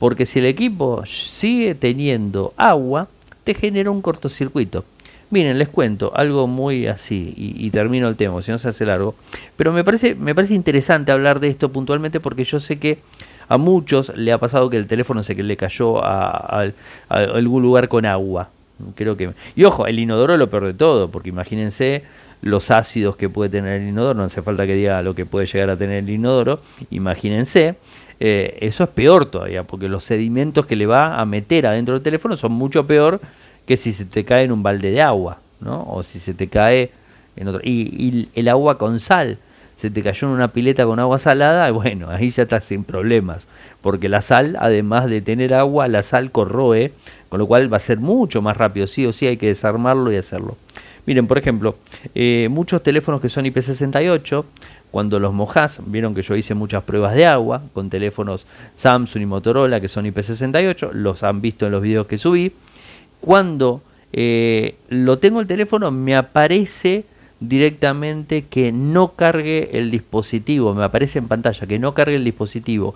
Porque 0.00 0.26
si 0.26 0.40
el 0.40 0.46
equipo 0.46 1.06
sigue 1.06 1.76
teniendo 1.76 2.52
agua, 2.56 3.06
te 3.44 3.54
genera 3.54 3.92
un 3.92 4.02
cortocircuito. 4.02 4.84
Miren, 5.34 5.58
les 5.58 5.68
cuento 5.68 6.12
algo 6.14 6.46
muy 6.46 6.86
así 6.86 7.34
y, 7.36 7.68
termino 7.70 8.06
el 8.06 8.14
tema, 8.14 8.40
si 8.40 8.52
no 8.52 8.58
se 8.60 8.68
hace 8.68 8.86
largo. 8.86 9.16
Pero 9.56 9.72
me 9.72 9.82
parece, 9.82 10.14
me 10.14 10.32
parece 10.32 10.54
interesante 10.54 11.10
hablar 11.10 11.40
de 11.40 11.48
esto 11.48 11.72
puntualmente 11.72 12.20
porque 12.20 12.44
yo 12.44 12.60
sé 12.60 12.78
que 12.78 12.98
a 13.48 13.58
muchos 13.58 14.16
le 14.16 14.30
ha 14.30 14.38
pasado 14.38 14.70
que 14.70 14.76
el 14.76 14.86
teléfono 14.86 15.24
se 15.24 15.34
le 15.34 15.56
cayó 15.56 16.04
a, 16.04 16.70
algún 17.08 17.64
lugar 17.64 17.88
con 17.88 18.06
agua. 18.06 18.50
Creo 18.94 19.16
que. 19.16 19.30
Y 19.56 19.64
ojo, 19.64 19.88
el 19.88 19.98
inodoro 19.98 20.36
lo 20.36 20.48
peor 20.48 20.66
de 20.66 20.74
todo, 20.74 21.10
porque 21.10 21.30
imagínense 21.30 22.04
los 22.40 22.70
ácidos 22.70 23.16
que 23.16 23.28
puede 23.28 23.50
tener 23.50 23.82
el 23.82 23.88
inodoro, 23.88 24.14
no 24.14 24.22
hace 24.22 24.40
falta 24.40 24.68
que 24.68 24.76
diga 24.76 25.02
lo 25.02 25.16
que 25.16 25.26
puede 25.26 25.48
llegar 25.48 25.68
a 25.68 25.76
tener 25.76 26.04
el 26.04 26.10
inodoro, 26.10 26.60
imagínense, 26.92 27.74
eh, 28.20 28.56
eso 28.60 28.84
es 28.84 28.90
peor 28.90 29.26
todavía, 29.26 29.64
porque 29.64 29.88
los 29.88 30.04
sedimentos 30.04 30.64
que 30.64 30.76
le 30.76 30.86
va 30.86 31.18
a 31.18 31.24
meter 31.24 31.66
adentro 31.66 31.94
del 31.94 32.04
teléfono 32.04 32.36
son 32.36 32.52
mucho 32.52 32.86
peor 32.86 33.20
que 33.66 33.76
si 33.76 33.92
se 33.92 34.04
te 34.04 34.24
cae 34.24 34.44
en 34.44 34.52
un 34.52 34.62
balde 34.62 34.90
de 34.90 35.02
agua, 35.02 35.38
¿no? 35.60 35.84
O 35.88 36.02
si 36.02 36.18
se 36.18 36.34
te 36.34 36.48
cae 36.48 36.90
en 37.36 37.48
otro. 37.48 37.60
Y, 37.64 38.28
el 38.34 38.48
agua 38.48 38.78
con 38.78 39.00
sal, 39.00 39.38
se 39.76 39.90
te 39.90 40.02
cayó 40.02 40.28
en 40.28 40.34
una 40.34 40.48
pileta 40.48 40.84
con 40.84 40.98
agua 41.00 41.18
salada, 41.18 41.70
bueno, 41.72 42.10
ahí 42.10 42.30
ya 42.30 42.44
estás 42.44 42.64
sin 42.64 42.84
problemas. 42.84 43.46
Porque 43.80 44.08
la 44.08 44.22
sal, 44.22 44.56
además 44.60 45.06
de 45.06 45.20
tener 45.20 45.54
agua, 45.54 45.88
la 45.88 46.02
sal 46.02 46.30
corroe, 46.30 46.92
con 47.28 47.38
lo 47.38 47.46
cual 47.46 47.72
va 47.72 47.78
a 47.78 47.80
ser 47.80 47.98
mucho 47.98 48.42
más 48.42 48.56
rápido. 48.56 48.86
Sí 48.86 49.06
o 49.06 49.12
sí 49.12 49.26
hay 49.26 49.36
que 49.36 49.48
desarmarlo 49.48 50.12
y 50.12 50.16
hacerlo. 50.16 50.56
Miren, 51.06 51.26
por 51.26 51.36
ejemplo, 51.36 51.76
eh, 52.14 52.48
muchos 52.50 52.82
teléfonos 52.82 53.20
que 53.20 53.28
son 53.28 53.44
IP68, 53.44 54.44
cuando 54.90 55.18
los 55.18 55.34
mojás, 55.34 55.80
vieron 55.84 56.14
que 56.14 56.22
yo 56.22 56.36
hice 56.36 56.54
muchas 56.54 56.82
pruebas 56.84 57.14
de 57.14 57.26
agua 57.26 57.62
con 57.74 57.90
teléfonos 57.90 58.46
Samsung 58.76 59.22
y 59.22 59.26
Motorola 59.26 59.80
que 59.80 59.88
son 59.88 60.06
IP68, 60.06 60.92
los 60.92 61.24
han 61.24 61.40
visto 61.40 61.66
en 61.66 61.72
los 61.72 61.82
videos 61.82 62.06
que 62.06 62.16
subí 62.16 62.52
cuando 63.24 63.80
eh, 64.12 64.74
lo 64.90 65.18
tengo 65.18 65.40
el 65.40 65.46
teléfono 65.46 65.90
me 65.90 66.14
aparece 66.14 67.06
directamente 67.40 68.44
que 68.44 68.70
no 68.70 69.12
cargue 69.12 69.70
el 69.78 69.90
dispositivo, 69.90 70.74
me 70.74 70.84
aparece 70.84 71.20
en 71.20 71.28
pantalla 71.28 71.66
que 71.66 71.78
no 71.78 71.94
cargue 71.94 72.16
el 72.16 72.24
dispositivo 72.24 72.94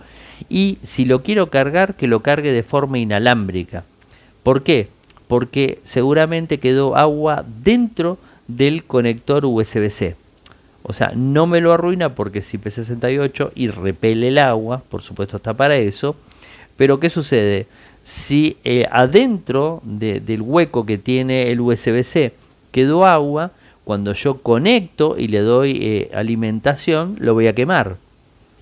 y 0.50 0.76
si 0.82 1.06
lo 1.06 1.22
quiero 1.22 1.48
cargar 1.48 1.94
que 1.94 2.08
lo 2.08 2.20
cargue 2.20 2.52
de 2.52 2.62
forma 2.62 2.98
inalámbrica. 2.98 3.84
¿Por 4.42 4.62
qué? 4.62 4.88
Porque 5.28 5.78
seguramente 5.82 6.58
quedó 6.58 6.94
agua 6.94 7.42
dentro 7.64 8.18
del 8.46 8.84
conector 8.84 9.46
USB-C. 9.46 10.14
O 10.82 10.92
sea, 10.92 11.12
no 11.16 11.46
me 11.46 11.62
lo 11.62 11.72
arruina 11.72 12.14
porque 12.14 12.40
es 12.40 12.54
IP68 12.54 13.52
y 13.54 13.68
repele 13.68 14.28
el 14.28 14.38
agua, 14.38 14.82
por 14.90 15.00
supuesto 15.00 15.38
está 15.38 15.54
para 15.54 15.76
eso. 15.76 16.16
Pero 16.76 17.00
¿qué 17.00 17.08
sucede? 17.08 17.66
Si 18.08 18.56
eh, 18.64 18.86
adentro 18.90 19.82
del 19.84 20.40
hueco 20.40 20.86
que 20.86 20.96
tiene 20.96 21.50
el 21.52 21.60
USB-C 21.60 22.32
quedó 22.72 23.04
agua, 23.04 23.50
cuando 23.84 24.14
yo 24.14 24.38
conecto 24.38 25.16
y 25.18 25.28
le 25.28 25.40
doy 25.40 25.78
eh, 25.82 26.10
alimentación, 26.14 27.16
lo 27.18 27.34
voy 27.34 27.48
a 27.48 27.54
quemar. 27.54 27.96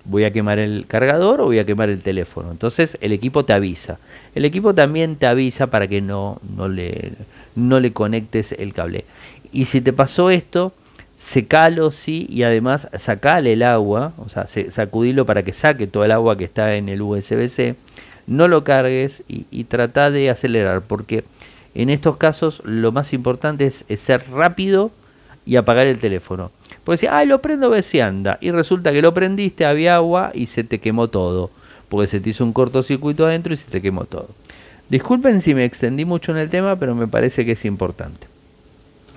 Voy 0.04 0.24
a 0.24 0.32
quemar 0.32 0.58
el 0.58 0.86
cargador 0.88 1.40
o 1.40 1.44
voy 1.44 1.60
a 1.60 1.64
quemar 1.64 1.90
el 1.90 2.02
teléfono. 2.02 2.50
Entonces 2.50 2.98
el 3.00 3.12
equipo 3.12 3.44
te 3.44 3.52
avisa. 3.52 4.00
El 4.34 4.44
equipo 4.44 4.74
también 4.74 5.14
te 5.14 5.28
avisa 5.28 5.68
para 5.68 5.86
que 5.86 6.00
no, 6.00 6.40
no, 6.56 6.66
le, 6.66 7.12
no 7.54 7.78
le 7.78 7.92
conectes 7.92 8.50
el 8.50 8.72
cable. 8.72 9.04
Y 9.52 9.66
si 9.66 9.80
te 9.80 9.92
pasó 9.92 10.30
esto, 10.30 10.72
secalo, 11.16 11.92
sí, 11.92 12.26
y 12.28 12.42
además 12.42 12.88
sacale 12.98 13.52
el 13.52 13.62
agua, 13.62 14.12
o 14.18 14.28
sea, 14.28 14.48
sacudilo 14.48 15.24
para 15.24 15.44
que 15.44 15.52
saque 15.52 15.86
todo 15.86 16.04
el 16.04 16.10
agua 16.10 16.36
que 16.36 16.44
está 16.44 16.74
en 16.74 16.88
el 16.88 17.00
USB-C. 17.00 17.76
No 18.26 18.48
lo 18.48 18.64
cargues 18.64 19.22
y, 19.28 19.64
trata 19.64 20.10
de 20.10 20.30
acelerar, 20.30 20.82
porque 20.82 21.24
en 21.74 21.90
estos 21.90 22.16
casos 22.16 22.62
lo 22.64 22.90
más 22.92 23.12
importante 23.12 23.66
es 23.66 24.00
ser 24.00 24.28
rápido 24.30 24.90
y 25.46 25.56
apagar 25.56 25.86
el 25.86 25.98
teléfono. 25.98 26.50
Porque 26.84 26.98
si, 26.98 27.06
ay, 27.06 27.26
lo 27.26 27.40
prendo 27.40 27.68
a 27.68 27.70
ver 27.70 27.84
si 27.84 28.00
anda. 28.00 28.36
Y 28.40 28.50
resulta 28.50 28.92
que 28.92 29.00
lo 29.00 29.14
prendiste, 29.14 29.64
había 29.64 29.96
agua 29.96 30.32
y 30.34 30.46
se 30.46 30.64
te 30.64 30.80
quemó 30.80 31.08
todo. 31.08 31.50
Porque 31.88 32.08
se 32.08 32.20
te 32.20 32.30
hizo 32.30 32.44
un 32.44 32.52
cortocircuito 32.52 33.24
adentro 33.24 33.54
y 33.54 33.56
se 33.56 33.70
te 33.70 33.80
quemó 33.80 34.04
todo. 34.04 34.28
Disculpen 34.88 35.40
si 35.40 35.54
me 35.54 35.64
extendí 35.64 36.04
mucho 36.04 36.32
en 36.32 36.38
el 36.38 36.50
tema, 36.50 36.76
pero 36.76 36.94
me 36.94 37.06
parece 37.06 37.44
que 37.44 37.52
es 37.52 37.64
importante. 37.64 38.26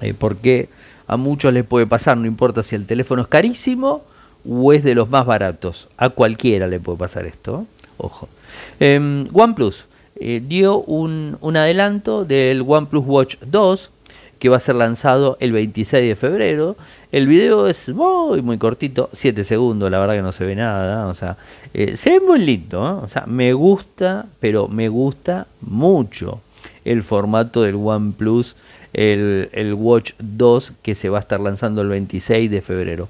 Eh, 0.01 0.13
porque 0.17 0.69
a 1.07 1.17
muchos 1.17 1.51
les 1.51 1.65
puede 1.65 1.87
pasar, 1.87 2.17
no 2.17 2.27
importa 2.27 2.63
si 2.63 2.75
el 2.75 2.85
teléfono 2.85 3.23
es 3.23 3.27
carísimo 3.27 4.03
o 4.47 4.71
es 4.71 4.83
de 4.83 4.95
los 4.95 5.09
más 5.09 5.25
baratos. 5.25 5.89
A 5.97 6.09
cualquiera 6.09 6.67
le 6.67 6.79
puede 6.79 6.99
pasar 6.99 7.25
esto. 7.25 7.65
Ojo. 7.97 8.29
Em, 8.79 9.27
OnePlus 9.33 9.85
eh, 10.15 10.41
dio 10.45 10.81
un, 10.81 11.37
adelanto 11.55 12.25
del 12.25 12.63
OnePlus 12.67 13.05
Watch 13.05 13.35
2 13.45 13.89
que 14.37 14.49
va 14.49 14.57
a 14.57 14.61
ser 14.61 14.75
lanzado 14.75 15.37
el 15.39 15.51
26 15.51 16.07
de 16.07 16.15
febrero. 16.15 16.77
El 17.11 17.27
video 17.27 17.67
es 17.67 17.89
muy, 17.89 18.41
muy 18.41 18.57
cortito, 18.57 19.09
7 19.13 19.43
segundos, 19.43 19.91
la 19.91 19.99
verdad 19.99 20.15
que 20.15 20.21
no 20.21 20.31
se 20.31 20.45
ve 20.45 20.55
nada. 20.55 21.07
O 21.07 21.13
sea, 21.13 21.37
eh, 21.73 21.97
se 21.97 22.11
ve 22.11 22.19
muy 22.21 22.39
lindo, 22.39 23.01
o 23.03 23.09
sea, 23.09 23.25
me 23.27 23.53
gusta, 23.53 24.27
pero 24.39 24.67
me 24.67 24.87
gusta 24.87 25.47
mucho 25.61 26.41
el 26.85 27.03
formato 27.03 27.63
del 27.63 27.75
OnePlus, 27.75 28.55
el, 28.93 29.49
el 29.51 29.73
Watch 29.73 30.13
2 30.19 30.73
que 30.81 30.95
se 30.95 31.09
va 31.09 31.17
a 31.17 31.21
estar 31.21 31.39
lanzando 31.39 31.81
el 31.81 31.89
26 31.89 32.49
de 32.49 32.61
febrero. 32.61 33.09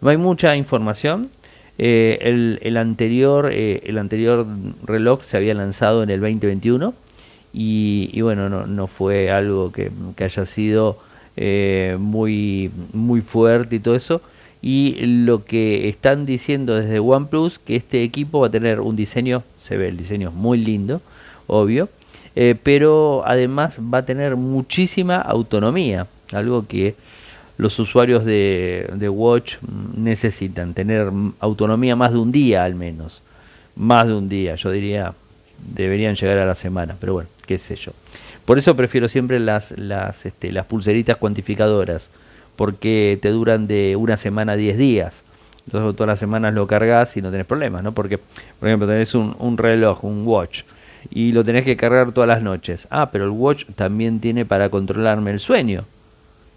No 0.00 0.08
hay 0.08 0.16
mucha 0.16 0.56
información. 0.56 1.30
Eh, 1.82 2.18
el, 2.20 2.58
el, 2.60 2.76
anterior, 2.76 3.48
eh, 3.50 3.80
el 3.86 3.96
anterior 3.96 4.46
reloj 4.84 5.22
se 5.22 5.38
había 5.38 5.54
lanzado 5.54 6.02
en 6.02 6.10
el 6.10 6.20
2021 6.20 6.92
y, 7.54 8.20
bueno, 8.20 8.50
no, 8.50 8.66
no, 8.66 8.86
fue 8.86 9.30
algo 9.30 9.72
que, 9.72 9.90
haya 10.22 10.44
sido 10.44 10.98
eh, 11.38 11.96
muy, 11.98 12.70
muy 12.92 13.22
fuerte 13.22 13.76
y 13.76 13.78
todo 13.80 13.96
eso. 13.96 14.20
Y 14.60 14.96
lo 15.06 15.46
que 15.46 15.88
están 15.88 16.26
diciendo 16.26 16.74
desde 16.74 16.98
OnePlus, 16.98 17.58
que 17.58 17.76
este 17.76 18.02
equipo 18.02 18.40
va 18.40 18.48
a 18.48 18.50
tener 18.50 18.80
un 18.80 18.94
diseño, 18.94 19.42
se 19.58 19.78
ve 19.78 19.88
el 19.88 19.96
diseño 19.96 20.32
muy 20.32 20.58
lindo, 20.58 21.00
obvio, 21.46 21.88
eh, 22.36 22.56
pero 22.62 23.22
además 23.24 23.78
va 23.78 23.98
a 23.98 24.04
tener 24.04 24.36
muchísima 24.36 25.16
autonomía, 25.16 26.06
algo 26.30 26.66
que 26.66 26.94
los 27.60 27.78
usuarios 27.78 28.24
de, 28.24 28.88
de 28.94 29.08
Watch 29.08 29.56
necesitan, 29.96 30.72
tener 30.72 31.10
autonomía 31.40 31.94
más 31.94 32.12
de 32.12 32.18
un 32.18 32.32
día 32.32 32.64
al 32.64 32.74
menos, 32.74 33.22
más 33.76 34.06
de 34.06 34.14
un 34.14 34.28
día, 34.28 34.54
yo 34.54 34.70
diría 34.70 35.14
deberían 35.74 36.14
llegar 36.14 36.38
a 36.38 36.46
la 36.46 36.54
semana, 36.54 36.96
pero 36.98 37.12
bueno, 37.12 37.28
qué 37.46 37.58
sé 37.58 37.76
yo. 37.76 37.92
Por 38.46 38.58
eso 38.58 38.74
prefiero 38.74 39.08
siempre 39.08 39.38
las, 39.38 39.72
las, 39.78 40.24
este, 40.24 40.52
las 40.52 40.64
pulseritas 40.64 41.18
cuantificadoras, 41.18 42.08
porque 42.56 43.18
te 43.20 43.28
duran 43.28 43.66
de 43.66 43.94
una 43.96 44.16
semana 44.16 44.52
a 44.52 44.56
10 44.56 44.78
días. 44.78 45.22
Entonces 45.66 45.94
todas 45.96 46.08
las 46.08 46.18
semanas 46.18 46.54
lo 46.54 46.66
cargas 46.66 47.14
y 47.18 47.22
no 47.22 47.30
tenés 47.30 47.46
problemas, 47.46 47.82
¿no? 47.82 47.92
Porque, 47.92 48.18
por 48.18 48.68
ejemplo, 48.68 48.88
tenés 48.88 49.14
un, 49.14 49.36
un 49.38 49.58
reloj, 49.58 50.02
un 50.02 50.26
watch, 50.26 50.62
y 51.10 51.32
lo 51.32 51.44
tenés 51.44 51.64
que 51.64 51.76
cargar 51.76 52.12
todas 52.12 52.28
las 52.28 52.42
noches. 52.42 52.88
Ah, 52.90 53.10
pero 53.12 53.24
el 53.24 53.30
watch 53.30 53.66
también 53.76 54.18
tiene 54.18 54.46
para 54.46 54.70
controlarme 54.70 55.30
el 55.30 55.40
sueño. 55.40 55.84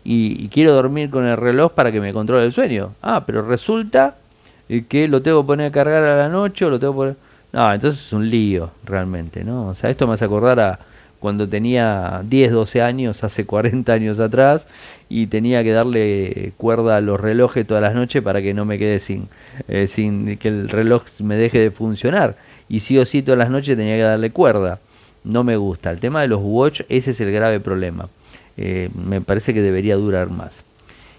Y, 0.04 0.44
y, 0.44 0.50
quiero 0.50 0.74
dormir 0.74 1.10
con 1.10 1.26
el 1.26 1.38
reloj 1.38 1.72
para 1.72 1.92
que 1.92 2.02
me 2.02 2.12
controle 2.12 2.46
el 2.46 2.52
sueño. 2.52 2.92
Ah, 3.02 3.24
pero 3.26 3.42
resulta 3.42 4.16
que 4.90 5.08
lo 5.08 5.22
tengo 5.22 5.42
que 5.44 5.48
poner 5.48 5.68
a 5.68 5.72
cargar 5.72 6.04
a 6.04 6.18
la 6.18 6.30
noche 6.30 6.66
o 6.66 6.70
lo 6.70 6.80
tengo 6.80 6.94
que 6.94 6.98
poner... 6.98 7.16
No, 7.54 7.72
entonces 7.72 8.08
es 8.08 8.14
un 8.14 8.30
lío 8.30 8.72
realmente, 8.84 9.44
¿no? 9.44 9.68
O 9.68 9.76
sea, 9.76 9.90
esto 9.90 10.08
me 10.08 10.16
hace 10.16 10.26
acordar 10.26 10.60
a 10.60 10.80
cuando 11.24 11.48
tenía 11.48 12.22
10, 12.26 12.52
12 12.52 12.82
años, 12.82 13.24
hace 13.24 13.46
40 13.46 13.94
años 13.94 14.20
atrás, 14.20 14.68
y 15.08 15.28
tenía 15.28 15.64
que 15.64 15.72
darle 15.72 16.52
cuerda 16.58 16.98
a 16.98 17.02
los 17.02 17.18
relojes 17.18 17.66
todas 17.66 17.82
las 17.82 17.96
noches 17.96 18.22
para 18.22 18.42
que 18.42 18.54
no 18.54 18.66
me 18.66 18.78
quede 18.78 19.00
sin, 19.00 19.30
eh, 19.70 19.88
sin 19.88 20.38
que 20.38 20.50
el 20.50 20.68
reloj 20.68 21.04
me 21.20 21.38
deje 21.38 21.60
de 21.60 21.72
funcionar. 21.72 22.36
Y 22.68 22.82
sí 22.82 22.98
o 22.98 23.06
sí 23.06 23.22
todas 23.22 23.40
las 23.40 23.50
noches 23.50 23.78
tenía 23.78 23.96
que 23.96 24.02
darle 24.02 24.32
cuerda. 24.32 24.80
No 25.24 25.46
me 25.46 25.56
gusta. 25.56 25.92
El 25.92 26.02
tema 26.02 26.22
de 26.22 26.28
los 26.28 26.42
watch, 26.44 26.82
ese 26.90 27.12
es 27.12 27.22
el 27.22 27.32
grave 27.32 27.62
problema. 27.62 28.10
Eh, 28.58 28.90
me 28.94 29.22
parece 29.22 29.54
que 29.54 29.62
debería 29.62 29.96
durar 29.96 30.30
más. 30.30 30.64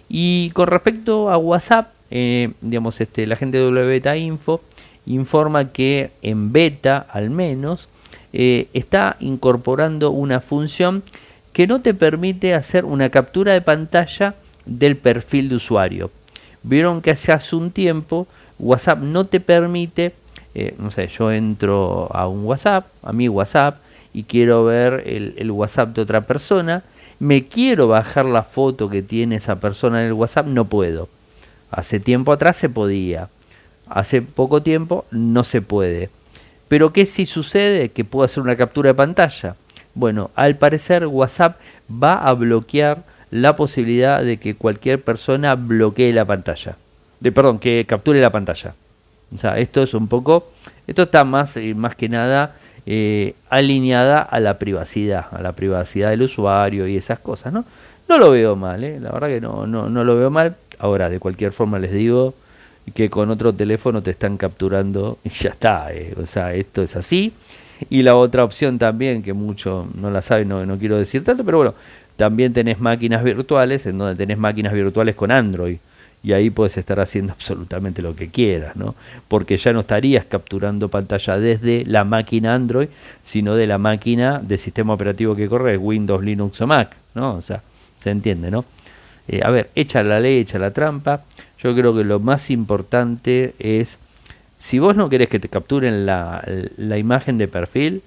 Y 0.09 0.51
con 0.51 0.69
respecto 0.69 1.31
a 1.31 1.39
WhatsApp, 1.39 1.93
eh, 2.11 2.53
digamos, 2.61 3.01
este, 3.01 3.27
la 3.27 3.37
gente 3.37 3.59
de 3.59 4.19
Info 4.19 4.61
informa 5.07 5.73
que 5.73 6.11
en 6.23 6.53
beta 6.53 7.07
al 7.11 7.31
menos 7.31 7.89
eh, 8.33 8.69
está 8.73 9.17
incorporando 9.21 10.11
una 10.11 10.41
función 10.41 11.03
que 11.53 11.67
no 11.67 11.81
te 11.81 11.95
permite 11.95 12.55
hacer 12.55 12.85
una 12.85 13.11
captura 13.11 13.53
de 13.53 13.61
pantalla 13.61 14.35
del 14.65 14.97
perfil 14.97 15.49
de 15.49 15.57
usuario. 15.57 16.11
Vieron 16.63 17.03
que 17.03 17.11
hace 17.11 17.57
un 17.57 17.71
tiempo 17.71 18.27
WhatsApp 18.59 19.01
no 19.01 19.27
te 19.27 19.41
permite, 19.41 20.15
no 20.79 20.91
sé, 20.91 21.09
yo 21.09 21.31
entro 21.31 22.09
a 22.15 22.27
un 22.27 22.45
WhatsApp, 22.45 22.87
a 23.03 23.13
mi 23.13 23.29
WhatsApp, 23.29 23.79
y 24.13 24.23
quiero 24.23 24.65
ver 24.65 25.03
el 25.07 25.51
WhatsApp 25.51 25.95
de 25.95 26.03
otra 26.03 26.23
persona, 26.23 26.83
me 27.19 27.45
quiero 27.47 27.89
bajar 27.89 28.25
la 28.25 28.43
foto 28.43 28.89
que 28.89 29.03
tiene 29.03 29.37
esa 29.37 29.61
persona 29.61 30.01
en 30.01 30.07
el 30.07 30.13
WhatsApp, 30.13 30.47
no 30.47 30.67
puedo. 30.67 31.09
Hace 31.71 32.01
tiempo 32.01 32.33
atrás 32.33 32.57
se 32.57 32.69
podía 32.69 33.29
hace 33.89 34.23
poco 34.23 34.63
tiempo 34.63 35.05
no 35.11 35.45
se 35.45 35.63
puede. 35.63 36.11
Pero 36.69 36.93
¿qué 36.93 37.07
si 37.07 37.27
sucede? 37.27 37.91
Que 37.91 38.05
puedo 38.05 38.25
hacer 38.25 38.43
una 38.43 38.57
captura 38.57 38.89
de 38.89 38.95
pantalla. 38.95 39.57
Bueno, 39.95 40.31
al 40.35 40.57
parecer 40.57 41.07
WhatsApp 41.07 41.59
va 41.91 42.15
a 42.15 42.33
bloquear 42.33 43.05
la 43.31 43.57
posibilidad 43.57 44.23
de 44.23 44.39
que 44.39 44.55
cualquier 44.55 45.03
persona 45.03 45.55
bloquee 45.55 46.13
la 46.13 46.25
pantalla. 46.25 46.77
De, 47.21 47.33
perdón, 47.33 47.59
que 47.59 47.85
capture 47.89 48.21
la 48.21 48.31
pantalla. 48.31 48.75
O 49.35 49.39
sea, 49.39 49.59
esto 49.59 49.83
es 49.83 49.95
un 49.95 50.09
poco, 50.09 50.49
esto 50.87 51.05
está 51.05 51.25
más, 51.25 51.57
eh, 51.57 51.75
más 51.75 51.95
que 51.95 52.09
nada 52.09 52.57
eh, 52.87 53.35
alineada 53.49 54.21
a 54.21 54.41
la 54.41 54.59
privacidad, 54.59 55.27
a 55.31 55.41
la 55.41 55.53
privacidad 55.53 56.11
del 56.11 56.23
usuario 56.23 56.87
y 56.87 56.97
esas 56.97 57.19
cosas, 57.19 57.53
¿no? 57.53 57.65
No 58.09 58.19
lo 58.19 58.31
veo 58.31 58.55
mal, 58.57 58.85
¿eh? 58.85 59.01
la 59.01 59.13
verdad 59.13 59.29
que 59.29 59.41
no, 59.41 59.67
no, 59.67 59.89
no 59.89 60.05
lo 60.05 60.17
veo 60.17 60.31
mal. 60.31 60.57
Ahora, 60.79 61.09
de 61.09 61.19
cualquier 61.19 61.53
forma 61.53 61.79
les 61.79 61.93
digo, 61.93 62.35
que 62.93 63.09
con 63.09 63.31
otro 63.31 63.53
teléfono 63.55 64.03
te 64.03 64.11
están 64.11 64.37
capturando 64.37 65.19
y 65.25 65.31
ya 65.31 65.51
está. 65.51 65.93
Eh. 65.93 66.15
O 66.21 66.27
sea, 66.27 66.53
esto 66.55 66.83
es 66.83 66.97
así. 66.97 67.33
Y 67.89 68.03
la 68.03 68.17
otra 68.17 68.45
opción 68.45 68.79
también, 68.79 69.23
que 69.23 69.33
mucho 69.33 69.89
no 69.95 70.11
la 70.11 70.23
saben, 70.23 70.49
no, 70.49 70.65
no 70.67 70.79
quiero 70.79 70.99
decir 70.99 71.25
tanto, 71.25 71.45
pero 71.45 71.59
bueno, 71.59 71.75
también 72.17 72.53
tenés 72.53 72.79
máquinas 72.79 73.25
virtuales, 73.25 73.87
en 73.87 73.99
donde 73.99 74.15
tenés 74.15 74.39
máquinas 74.39 74.73
virtuales 74.73 75.15
con 75.15 75.31
Android. 75.31 75.79
Y 76.25 76.33
ahí 76.33 76.49
puedes 76.49 76.77
estar 76.79 76.99
haciendo 77.01 77.35
absolutamente 77.35 78.01
lo 78.01 78.17
que 78.17 78.31
quieras, 78.31 78.75
¿no? 78.77 78.95
Porque 79.29 79.59
ya 79.59 79.75
no 79.75 79.81
estarías 79.81 80.25
capturando 80.25 80.89
pantalla 80.89 81.39
desde 81.39 81.85
la 81.85 82.05
máquina 82.05 82.55
Android, 82.55 82.89
sino 83.23 83.55
de 83.55 83.67
la 83.67 83.77
máquina 83.77 84.41
de 84.43 84.57
sistema 84.57 84.95
operativo 84.95 85.37
que 85.37 85.49
corre, 85.49 85.77
Windows, 85.77 86.25
Linux 86.25 86.61
o 86.63 86.67
Mac, 86.67 86.97
¿no? 87.15 87.35
O 87.35 87.43
sea, 87.43 87.63
se 88.03 88.11
entiende, 88.11 88.51
¿no? 88.51 88.65
Eh, 89.29 89.41
a 89.43 89.51
ver, 89.51 89.71
echa 89.75 90.03
la 90.03 90.21
ley, 90.21 90.39
echa 90.39 90.59
la 90.59 90.73
trampa. 90.73 91.23
Yo 91.63 91.75
creo 91.75 91.95
que 91.95 92.05
lo 92.05 92.21
más 92.21 92.51
importante 92.51 93.55
es, 93.59 93.99
si 94.59 94.79
vos 94.79 94.97
no 94.97 95.09
querés 95.09 95.29
que 95.29 95.41
te 95.41 95.49
capturen 95.49 96.07
la, 96.07 96.43
imagen 96.99 97.39
de 97.39 97.49
perfil, 97.49 98.03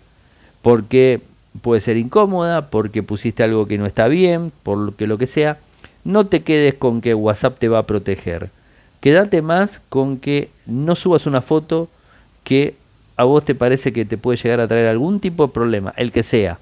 porque 0.61 1.21
puede 1.61 1.81
ser 1.81 1.97
incómoda, 1.97 2.69
porque 2.69 3.03
pusiste 3.03 3.43
algo 3.43 3.67
que 3.67 3.77
no 3.77 3.85
está 3.85 4.07
bien, 4.07 4.51
por 4.63 4.77
lo 4.77 4.95
que 4.95 5.07
lo 5.07 5.17
que 5.17 5.27
sea, 5.27 5.57
no 6.07 6.25
te 6.25 6.41
quedes 6.41 6.73
con 6.73 7.01
que 7.01 7.13
WhatsApp 7.13 7.59
te 7.59 7.67
va 7.67 7.79
a 7.79 7.85
proteger. 7.85 8.49
Quédate 9.01 9.41
más 9.41 9.81
con 9.89 10.17
que 10.17 10.49
no 10.65 10.95
subas 10.95 11.25
una 11.25 11.41
foto 11.41 11.89
que 12.45 12.75
a 13.17 13.25
vos 13.25 13.43
te 13.43 13.55
parece 13.55 13.91
que 13.91 14.05
te 14.05 14.17
puede 14.17 14.37
llegar 14.37 14.61
a 14.61 14.69
traer 14.69 14.87
algún 14.87 15.19
tipo 15.19 15.45
de 15.45 15.53
problema, 15.53 15.93
el 15.97 16.13
que 16.13 16.23
sea. 16.23 16.59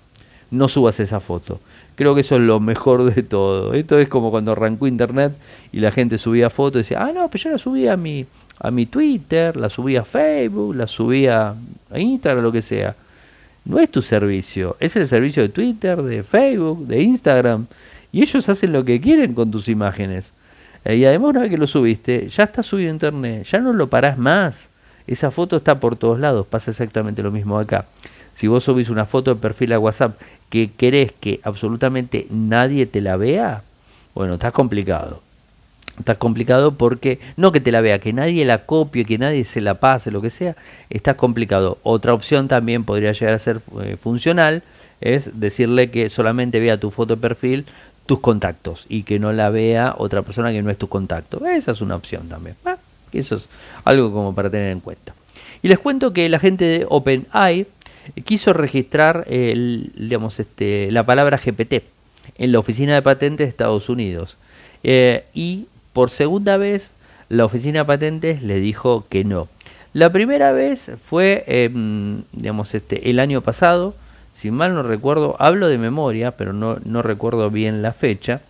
No 0.50 0.68
subas 0.68 1.00
esa 1.00 1.20
foto. 1.20 1.60
Creo 1.94 2.16
que 2.16 2.22
eso 2.22 2.38
es 2.38 2.42
lo 2.42 2.60
mejor 2.60 3.14
de 3.14 3.22
todo. 3.22 3.76
Esto 3.76 4.00
es 4.00 4.10
como 4.10 4.32
cuando 4.32 4.54
arrancó 4.54 4.88
Internet 4.88 5.34
y 5.72 5.80
la 5.80 5.92
gente 5.92 6.18
subía 6.18 6.50
fotos 6.50 6.80
y 6.80 6.80
decía, 6.80 7.04
ah, 7.04 7.12
no, 7.14 7.30
pero 7.30 7.44
yo 7.44 7.50
la 7.52 7.58
subí 7.60 7.88
a 7.88 7.96
mi, 7.96 8.26
a 8.60 8.72
mi 8.72 8.88
Twitter, 8.88 9.56
la 9.58 9.70
subí 9.70 9.96
a 9.96 10.04
Facebook, 10.04 10.74
la 10.76 10.88
subí 10.88 11.28
a 11.28 11.54
Instagram, 11.96 12.44
lo 12.44 12.52
que 12.52 12.64
sea. 12.64 12.96
No 13.64 13.78
es 13.78 13.92
tu 13.92 14.02
servicio, 14.02 14.76
es 14.80 14.96
el 14.96 15.08
servicio 15.08 15.44
de 15.44 15.50
Twitter, 15.50 16.02
de 16.02 16.24
Facebook, 16.24 16.88
de 16.88 17.04
Instagram. 17.04 17.68
Y 18.16 18.22
ellos 18.22 18.48
hacen 18.48 18.72
lo 18.72 18.86
que 18.86 19.02
quieren 19.02 19.34
con 19.34 19.52
tus 19.52 19.68
imágenes. 19.68 20.32
Eh, 20.86 20.96
y 20.96 21.04
además 21.04 21.32
una 21.32 21.42
vez 21.42 21.50
que 21.50 21.58
lo 21.58 21.68
subiste, 21.68 22.30
ya 22.30 22.46
está 22.46 22.64
subido 22.64 22.90
a 22.90 22.94
internet, 22.94 23.46
ya 23.46 23.60
no 23.60 23.74
lo 23.74 23.88
parás 23.88 24.18
más. 24.18 24.70
Esa 25.06 25.32
foto 25.32 25.58
está 25.58 25.82
por 25.82 25.98
todos 25.98 26.18
lados, 26.18 26.48
pasa 26.48 26.72
exactamente 26.72 27.22
lo 27.22 27.30
mismo 27.30 27.60
acá. 27.60 27.88
Si 28.34 28.48
vos 28.48 28.64
subís 28.64 28.88
una 28.88 29.06
foto 29.06 29.36
de 29.36 29.42
perfil 29.42 29.74
a 29.74 29.80
WhatsApp 29.80 30.18
que 30.50 30.72
querés 30.72 31.12
que 31.20 31.42
absolutamente 31.44 32.26
nadie 32.30 32.86
te 32.86 33.02
la 33.02 33.18
vea, 33.18 33.64
bueno, 34.14 34.36
está 34.36 34.52
complicado. 34.52 35.22
Está 36.00 36.16
complicado 36.16 36.76
porque, 36.76 37.20
no 37.36 37.52
que 37.52 37.60
te 37.60 37.74
la 37.74 37.82
vea, 37.82 38.00
que 38.00 38.14
nadie 38.14 38.46
la 38.46 38.66
copie, 38.66 39.04
que 39.04 39.18
nadie 39.18 39.44
se 39.44 39.60
la 39.60 39.74
pase, 39.74 40.10
lo 40.10 40.22
que 40.22 40.30
sea, 40.30 40.56
está 40.90 41.16
complicado. 41.16 41.80
Otra 41.84 42.14
opción 42.14 42.48
también 42.48 42.86
podría 42.86 43.12
llegar 43.12 43.34
a 43.34 43.40
ser 43.40 43.60
eh, 43.82 43.98
funcional, 44.02 44.64
es 45.02 45.38
decirle 45.38 45.92
que 45.92 46.10
solamente 46.10 46.62
vea 46.62 46.80
tu 46.80 46.92
foto 46.92 47.18
de 47.18 47.22
perfil 47.22 47.66
tus 48.06 48.20
contactos 48.20 48.86
y 48.90 49.04
que 49.04 49.20
no 49.20 49.34
la 49.34 49.50
vea 49.50 49.96
otra 49.98 50.22
persona 50.22 50.52
que 50.52 50.62
no 50.62 50.70
es 50.70 50.78
tu 50.78 50.88
contacto. 50.88 51.46
Esa 51.46 51.72
es 51.72 51.82
una 51.82 51.96
opción 51.96 52.30
también. 52.30 52.56
Eso 53.12 53.36
es 53.36 53.48
algo 53.84 54.12
como 54.12 54.36
para 54.36 54.50
tener 54.50 54.72
en 54.72 54.80
cuenta. 54.80 55.14
Y 55.62 55.68
les 55.68 55.80
cuento 55.80 56.14
que 56.14 56.30
la 56.30 56.40
gente 56.40 56.66
de 56.66 56.86
OpenAI 56.88 57.68
quiso 58.24 58.54
registrar 58.54 59.26
el, 59.28 59.92
digamos, 59.96 60.40
este, 60.40 60.92
la 60.92 61.06
palabra 61.06 61.38
GPT 61.38 61.84
en 62.38 62.52
la 62.52 62.60
oficina 62.60 62.94
de 62.94 63.02
patentes 63.02 63.46
de 63.46 63.50
Estados 63.50 63.90
Unidos. 63.90 64.38
Eh, 64.84 65.26
y 65.34 65.66
por 65.94 66.12
segunda 66.12 66.58
vez 66.58 66.92
la 67.30 67.46
oficina 67.46 67.80
de 67.80 67.86
patentes 67.86 68.44
le 68.44 68.60
dijo 68.60 69.06
que 69.10 69.24
no. 69.24 69.48
La 69.94 70.12
primera 70.12 70.52
vez 70.52 70.92
fue 71.04 71.44
em, 71.48 72.24
digamos, 72.34 72.76
este, 72.76 73.10
el 73.10 73.20
año 73.20 73.42
pasado, 73.42 73.96
si 74.36 74.52
mal 74.52 74.76
no 74.76 74.84
recuerdo, 74.84 75.38
hablo 75.40 75.70
de 75.70 75.78
memoria, 75.78 76.32
pero 76.32 76.52
no, 76.52 76.78
no 76.84 77.02
recuerdo 77.02 77.50
bien 77.50 77.82
la 77.82 77.94
fecha. 77.94 78.42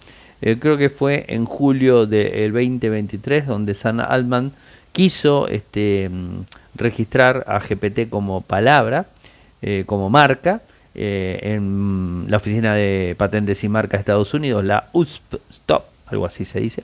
Eh, 0.41 0.57
creo 0.59 0.77
que 0.77 0.89
fue 0.89 1.25
en 1.27 1.45
julio 1.45 2.07
del 2.07 2.51
2023, 2.51 3.45
donde 3.45 3.75
San 3.75 3.99
Altman 3.99 4.51
quiso 4.91 5.47
este, 5.47 6.05
em, 6.05 6.43
registrar 6.73 7.45
a 7.47 7.59
GPT 7.59 8.09
como 8.09 8.41
palabra 8.41 9.05
eh, 9.61 9.83
como 9.85 10.09
marca 10.09 10.61
eh, 10.95 11.39
en 11.43 12.25
la 12.29 12.37
Oficina 12.37 12.73
de 12.73 13.15
Patentes 13.17 13.63
y 13.63 13.69
Marcas 13.69 13.99
de 13.99 14.01
Estados 14.01 14.33
Unidos, 14.33 14.65
la 14.65 14.89
USP 14.91 15.35
algo 16.07 16.25
así 16.25 16.45
se 16.45 16.59
dice, 16.59 16.83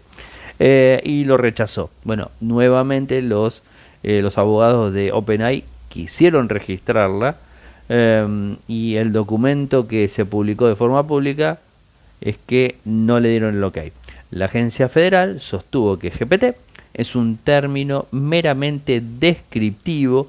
y 1.04 1.26
lo 1.26 1.38
rechazó. 1.38 1.92
Bueno, 2.04 2.32
nuevamente 2.40 3.22
los, 3.22 3.62
los 4.02 4.38
abogados 4.40 4.94
de 4.94 5.12
OpenAI 5.12 5.64
quisieron 5.90 6.50
registrarla 6.50 7.38
y 8.68 8.96
el 8.96 9.12
documento 9.12 9.88
que 9.88 10.08
se 10.08 10.26
publicó 10.26 10.68
de 10.68 10.78
forma 10.78 11.06
pública 11.06 11.60
es 12.22 12.38
que 12.38 12.78
no 12.86 13.20
le 13.20 13.30
dieron 13.30 13.56
el 13.56 13.64
ok. 13.64 13.80
La 14.30 14.46
agencia 14.46 14.88
federal 14.88 15.42
sostuvo 15.42 16.00
que 16.00 16.10
GPT 16.10 16.56
es 16.94 17.16
un 17.16 17.38
término 17.38 18.06
meramente 18.12 19.02
descriptivo 19.02 20.28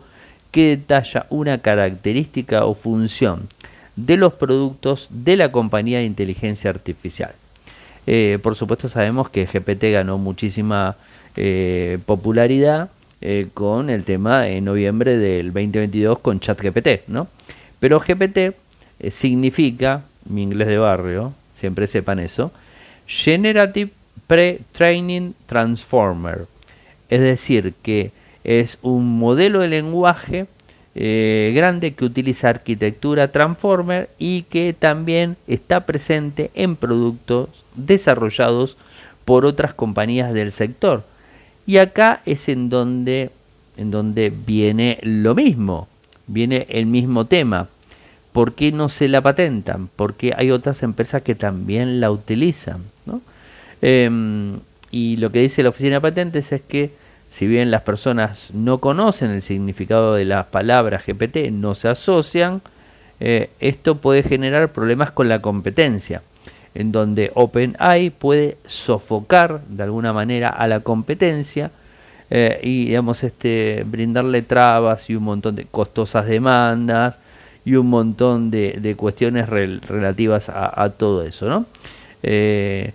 que 0.50 0.76
detalla 0.76 1.26
una 1.30 1.58
característica 1.58 2.64
o 2.64 2.74
función 2.74 3.48
de 3.96 4.16
los 4.16 4.34
productos 4.34 5.08
de 5.10 5.36
la 5.36 5.52
compañía 5.52 5.98
de 5.98 6.04
inteligencia 6.04 6.70
artificial. 6.70 7.32
Eh, 8.06 8.38
por 8.42 8.56
supuesto 8.56 8.88
sabemos 8.88 9.28
que 9.28 9.46
GPT 9.46 9.92
ganó 9.92 10.18
muchísima 10.18 10.96
eh, 11.36 11.98
popularidad 12.04 12.90
eh, 13.22 13.48
con 13.54 13.88
el 13.88 14.04
tema 14.04 14.48
en 14.48 14.64
noviembre 14.64 15.16
del 15.16 15.46
2022 15.52 16.18
con 16.18 16.40
ChatGPT, 16.40 17.08
¿no? 17.08 17.28
Pero 17.80 18.00
GPT 18.00 18.54
significa, 19.10 20.02
mi 20.28 20.42
inglés 20.42 20.68
de 20.68 20.78
barrio, 20.78 21.32
siempre 21.54 21.86
sepan 21.86 22.18
eso, 22.18 22.52
Generative 23.06 23.90
Pre-Training 24.26 25.32
Transformer. 25.46 26.46
Es 27.08 27.20
decir, 27.20 27.74
que 27.82 28.12
es 28.44 28.78
un 28.82 29.18
modelo 29.18 29.60
de 29.60 29.68
lenguaje 29.68 30.46
eh, 30.94 31.52
grande 31.54 31.94
que 31.94 32.04
utiliza 32.04 32.50
arquitectura 32.50 33.32
Transformer 33.32 34.10
y 34.18 34.42
que 34.42 34.74
también 34.78 35.36
está 35.46 35.86
presente 35.86 36.50
en 36.54 36.76
productos 36.76 37.48
desarrollados 37.74 38.76
por 39.24 39.46
otras 39.46 39.72
compañías 39.72 40.34
del 40.34 40.52
sector. 40.52 41.04
Y 41.66 41.78
acá 41.78 42.22
es 42.26 42.48
en 42.48 42.68
donde, 42.68 43.30
en 43.76 43.90
donde 43.90 44.30
viene 44.30 44.98
lo 45.02 45.34
mismo, 45.34 45.88
viene 46.26 46.66
el 46.70 46.86
mismo 46.86 47.26
tema. 47.26 47.68
¿Por 48.32 48.54
qué 48.54 48.72
no 48.72 48.88
se 48.88 49.08
la 49.08 49.20
patentan? 49.20 49.88
Porque 49.94 50.34
hay 50.36 50.50
otras 50.50 50.82
empresas 50.82 51.22
que 51.22 51.34
también 51.34 52.00
la 52.00 52.10
utilizan. 52.10 52.82
Em, 53.82 54.60
y 54.92 55.16
lo 55.16 55.32
que 55.32 55.40
dice 55.40 55.62
la 55.62 55.70
oficina 55.70 55.96
de 55.96 56.00
patentes 56.00 56.52
es 56.52 56.62
que 56.62 56.92
si 57.30 57.46
bien 57.46 57.70
las 57.70 57.82
personas 57.82 58.50
no 58.52 58.78
conocen 58.78 59.30
el 59.30 59.42
significado 59.42 60.14
de 60.14 60.24
las 60.24 60.46
palabras 60.46 61.04
GPT, 61.06 61.50
no 61.50 61.74
se 61.74 61.88
asocian, 61.88 62.60
eh, 63.20 63.50
esto 63.58 63.96
puede 63.96 64.22
generar 64.22 64.72
problemas 64.72 65.10
con 65.12 65.28
la 65.28 65.40
competencia, 65.40 66.22
en 66.74 66.92
donde 66.92 67.30
OpenAI 67.34 68.10
puede 68.10 68.56
sofocar 68.66 69.60
de 69.68 69.82
alguna 69.82 70.12
manera 70.12 70.48
a 70.48 70.66
la 70.66 70.80
competencia 70.80 71.70
eh, 72.30 72.60
y 72.62 72.86
digamos 72.86 73.22
este 73.24 73.84
brindarle 73.86 74.42
trabas 74.42 75.10
y 75.10 75.16
un 75.16 75.24
montón 75.24 75.54
de 75.54 75.66
costosas 75.66 76.26
demandas 76.26 77.18
y 77.64 77.74
un 77.76 77.90
montón 77.90 78.50
de, 78.50 78.94
cuestiones 78.96 79.48
relativas 79.48 80.48
a, 80.48 80.90
todo 80.90 81.22
eso, 81.22 81.48
¿no? 81.48 81.66
Eh, 82.22 82.92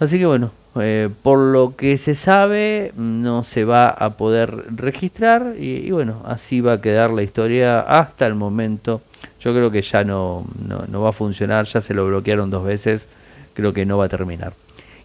así 0.00 0.18
que 0.18 0.26
bueno, 0.26 0.50
eh, 0.80 1.08
por 1.22 1.38
lo 1.38 1.74
que 1.76 1.98
se 1.98 2.14
sabe, 2.14 2.92
no 2.96 3.44
se 3.44 3.64
va 3.64 3.88
a 3.88 4.16
poder 4.16 4.74
registrar 4.74 5.54
y, 5.58 5.90
bueno, 5.90 6.22
así 6.26 6.60
va 6.60 6.74
a 6.74 6.80
quedar 6.80 7.10
la 7.10 7.22
historia 7.22 7.80
hasta 7.80 8.26
el 8.26 8.34
momento. 8.34 9.00
Yo 9.40 9.52
creo 9.52 9.70
que 9.70 9.82
ya 9.82 10.04
no, 10.04 10.44
no, 10.66 11.00
va 11.00 11.10
a 11.10 11.12
funcionar, 11.12 11.66
ya 11.66 11.80
se 11.80 11.94
lo 11.94 12.06
bloquearon 12.06 12.50
dos 12.50 12.64
veces, 12.64 13.06
creo 13.54 13.72
que 13.72 13.86
no 13.86 13.98
va 13.98 14.06
a 14.06 14.08
terminar. 14.08 14.52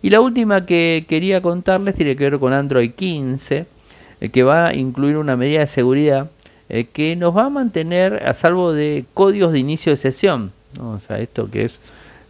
Y 0.02 0.10
la 0.10 0.22
última 0.22 0.66
que 0.66 1.06
quería 1.08 1.42
contarles 1.42 1.96
tiene 1.96 2.16
que 2.16 2.30
ver 2.30 2.40
con 2.40 2.52
Android 2.52 2.92
15, 2.92 3.66
eh, 4.20 4.30
que 4.30 4.44
va 4.44 4.68
a 4.68 4.74
incluir 4.74 5.18
una 5.18 5.38
medida 5.38 5.60
de 5.60 5.68
seguridad 5.68 6.30
eh, 6.70 6.86
que 6.92 7.16
nos 7.16 7.36
va 7.36 7.46
a 7.46 7.50
mantener 7.50 8.28
a 8.28 8.34
salvo 8.34 8.74
de 8.74 9.06
códigos 9.14 9.54
de 9.54 9.60
inicio 9.60 9.92
de 9.92 9.98
sesión. 9.98 10.52
O 10.82 11.00
sea, 11.00 11.20
esto 11.20 11.50
que 11.50 11.66
es 11.66 11.80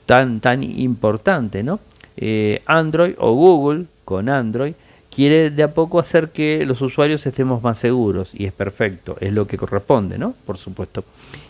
tan, 0.05 0.41
tan 0.41 0.63
importante, 0.63 1.63
¿no? 1.63 1.79
Eh, 2.17 2.61
Android 2.65 3.13
o 3.17 3.33
Google 3.33 3.85
con 4.05 4.29
Android 4.29 4.73
quiere 5.13 5.49
de 5.49 5.63
a 5.63 5.73
poco 5.73 5.99
hacer 5.99 6.29
que 6.29 6.65
los 6.65 6.81
usuarios 6.81 7.25
estemos 7.25 7.61
más 7.63 7.79
seguros 7.79 8.31
y 8.33 8.45
es 8.45 8.53
perfecto, 8.53 9.15
es 9.19 9.31
lo 9.31 9.47
que 9.47 9.57
corresponde, 9.57 10.17
¿no? 10.17 10.33
Por 10.45 10.57
supuesto. 10.57 11.03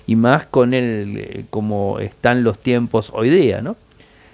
Y 0.06 0.16
más 0.16 0.46
con 0.46 0.74
el 0.74 1.18
eh, 1.18 1.46
como 1.50 2.00
están 2.00 2.44
los 2.44 2.60
tiempos 2.60 3.12
hoy 3.14 3.30
día, 3.30 3.62
¿no? 3.62 3.76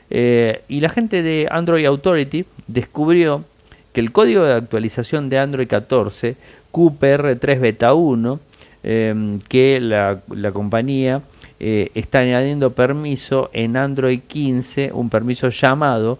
Eh, 0.09 0.63
y 0.67 0.79
la 0.79 0.89
gente 0.89 1.21
de 1.21 1.47
Android 1.51 1.85
Authority 1.85 2.45
descubrió 2.67 3.45
que 3.93 4.01
el 4.01 4.11
código 4.11 4.43
de 4.43 4.53
actualización 4.53 5.29
de 5.29 5.37
Android 5.37 5.67
14 5.67 6.35
QPR3 6.71 7.59
Beta 7.59 7.93
1 7.93 8.39
que 8.81 9.79
la, 9.81 10.21
la 10.29 10.51
compañía 10.51 11.21
eh, 11.61 11.91
está 11.93 12.19
añadiendo 12.19 12.71
permiso 12.71 13.49
en 13.51 13.75
Android 13.75 14.21
15, 14.25 14.91
un 14.93 15.09
permiso 15.09 15.49
llamado, 15.49 16.17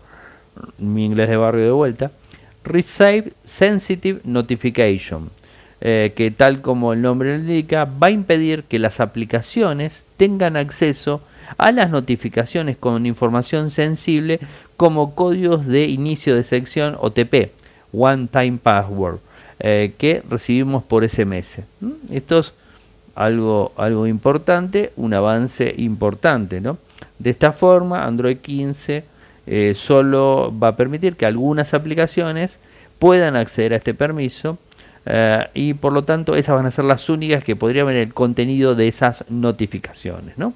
mi 0.78 1.06
inglés 1.06 1.30
de 1.30 1.38
barrio 1.38 1.64
de 1.64 1.72
vuelta, 1.72 2.12
Receive 2.66 3.32
Sensitive 3.46 4.20
Notification, 4.26 5.30
eh, 5.82 6.14
que 6.16 6.32
tal 6.32 6.62
como 6.62 6.94
el 6.94 7.02
nombre 7.02 7.38
lo 7.38 7.40
indica, 7.40 7.86
va 7.86 8.08
a 8.08 8.12
impedir 8.12 8.64
que 8.64 8.80
las 8.80 9.00
aplicaciones 9.00 10.04
tengan 10.18 10.58
acceso 10.58 11.22
a 11.58 11.72
las 11.72 11.90
notificaciones 11.90 12.78
con 12.78 13.06
información 13.06 13.72
sensible 13.72 14.40
como 14.78 15.16
códigos 15.16 15.66
de 15.66 15.86
inicio 15.86 16.36
de 16.36 16.44
sección 16.44 16.96
OTP, 17.00 17.52
One 17.94 18.28
Time 18.32 18.60
Password, 18.62 19.20
eh, 19.60 19.94
que 19.98 20.22
recibimos 20.30 20.84
por 20.84 21.08
SMS. 21.08 21.62
¿Mm? 21.82 21.92
Estos 22.12 22.54
algo, 23.16 23.74
algo 23.76 24.08
importante, 24.08 24.94
un 24.96 25.14
avance 25.14 25.74
importante. 25.78 26.62
¿no? 26.62 26.78
De 27.18 27.30
esta 27.30 27.52
forma, 27.52 28.06
Android 28.06 28.38
15 28.38 29.04
eh, 29.46 29.74
solo 29.76 30.54
va 30.58 30.70
a 30.70 30.76
permitir 30.76 31.16
que 31.16 31.26
algunas 31.26 31.74
aplicaciones 31.74 32.60
puedan 32.98 33.36
acceder 33.36 33.74
a 33.74 33.78
este 33.78 33.94
permiso 33.94 34.58
eh, 35.06 35.48
y 35.54 35.74
por 35.74 35.94
lo 35.94 36.04
tanto 36.04 36.36
esas 36.36 36.56
van 36.56 36.66
a 36.66 36.72
ser 36.72 36.86
las 36.86 37.10
únicas 37.10 37.44
que 37.44 37.56
podrían 37.56 37.88
ver 37.88 37.96
el 37.98 38.14
contenido 38.14 38.76
de 38.76 38.88
esas 38.88 39.26
notificaciones. 39.30 40.38
¿no? 40.38 40.54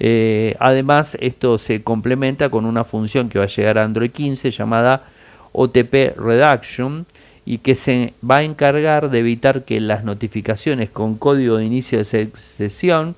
Eh, 0.00 0.56
además, 0.58 1.16
esto 1.20 1.58
se 1.58 1.82
complementa 1.82 2.48
con 2.48 2.64
una 2.64 2.84
función 2.84 3.28
que 3.28 3.38
va 3.38 3.44
a 3.44 3.48
llegar 3.48 3.78
a 3.78 3.84
Android 3.84 4.10
15 4.10 4.50
llamada 4.50 5.04
OTP 5.52 6.16
Reduction 6.16 7.06
y 7.46 7.58
que 7.58 7.74
se 7.74 8.14
va 8.28 8.38
a 8.38 8.42
encargar 8.42 9.10
de 9.10 9.18
evitar 9.18 9.64
que 9.64 9.80
las 9.80 10.04
notificaciones 10.04 10.90
con 10.90 11.16
código 11.16 11.58
de 11.58 11.64
inicio 11.66 11.98
de 11.98 12.30
sesión 12.34 13.14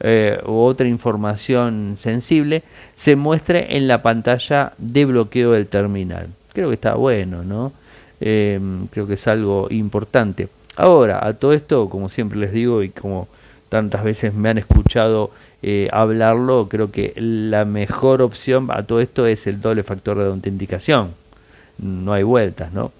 eh, 0.00 0.38
u 0.46 0.60
otra 0.60 0.86
información 0.86 1.96
sensible 1.98 2.62
se 2.94 3.16
muestre 3.16 3.76
en 3.76 3.88
la 3.88 4.02
pantalla 4.02 4.72
de 4.78 5.04
bloqueo 5.04 5.52
del 5.52 5.66
terminal. 5.66 6.28
Creo 6.52 6.68
que 6.68 6.74
está 6.74 6.94
bueno, 6.94 7.42
¿no? 7.42 7.72
Eh, 8.20 8.60
creo 8.90 9.06
que 9.06 9.14
es 9.14 9.26
algo 9.28 9.68
importante. 9.70 10.48
Ahora, 10.76 11.24
a 11.24 11.34
todo 11.34 11.52
esto, 11.52 11.88
como 11.88 12.08
siempre 12.08 12.38
les 12.38 12.52
digo 12.52 12.82
y 12.82 12.90
como 12.90 13.28
tantas 13.68 14.04
veces 14.04 14.34
me 14.34 14.48
han 14.50 14.58
escuchado 14.58 15.30
eh, 15.62 15.88
hablarlo, 15.92 16.68
creo 16.68 16.92
que 16.92 17.14
la 17.16 17.64
mejor 17.64 18.22
opción 18.22 18.68
a 18.70 18.82
todo 18.82 19.00
esto 19.00 19.26
es 19.26 19.46
el 19.46 19.60
doble 19.60 19.82
factor 19.82 20.18
de 20.18 20.26
autenticación. 20.26 21.14
No 21.78 22.12
hay 22.12 22.22
vueltas, 22.22 22.72
¿no? 22.72 22.92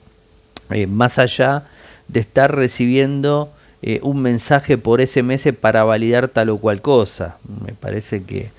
Eh, 0.71 0.87
más 0.87 1.19
allá 1.19 1.65
de 2.09 2.21
estar 2.21 2.55
recibiendo 2.55 3.53
eh, 3.83 4.01
un 4.03 4.23
mensaje 4.23 4.79
por 4.79 5.07
SMS 5.07 5.53
para 5.53 5.85
validar 5.85 6.29
tal 6.29 6.49
o 6.49 6.59
cual 6.59 6.81
cosa. 6.81 7.37
Me 7.65 7.73
parece 7.73 8.23
que 8.23 8.51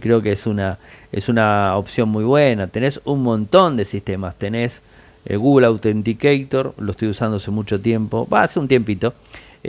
creo 0.00 0.22
que 0.22 0.32
es 0.32 0.46
una, 0.46 0.78
es 1.12 1.28
una 1.28 1.76
opción 1.76 2.08
muy 2.08 2.24
buena. 2.24 2.68
Tenés 2.68 3.00
un 3.04 3.22
montón 3.22 3.76
de 3.76 3.84
sistemas. 3.84 4.36
Tenés 4.36 4.80
Google 5.26 5.66
Authenticator, 5.66 6.74
lo 6.78 6.92
estoy 6.92 7.08
usando 7.08 7.38
hace 7.38 7.50
mucho 7.50 7.80
tiempo, 7.80 8.28
va 8.32 8.42
hace 8.42 8.58
un 8.58 8.68
tiempito. 8.68 9.14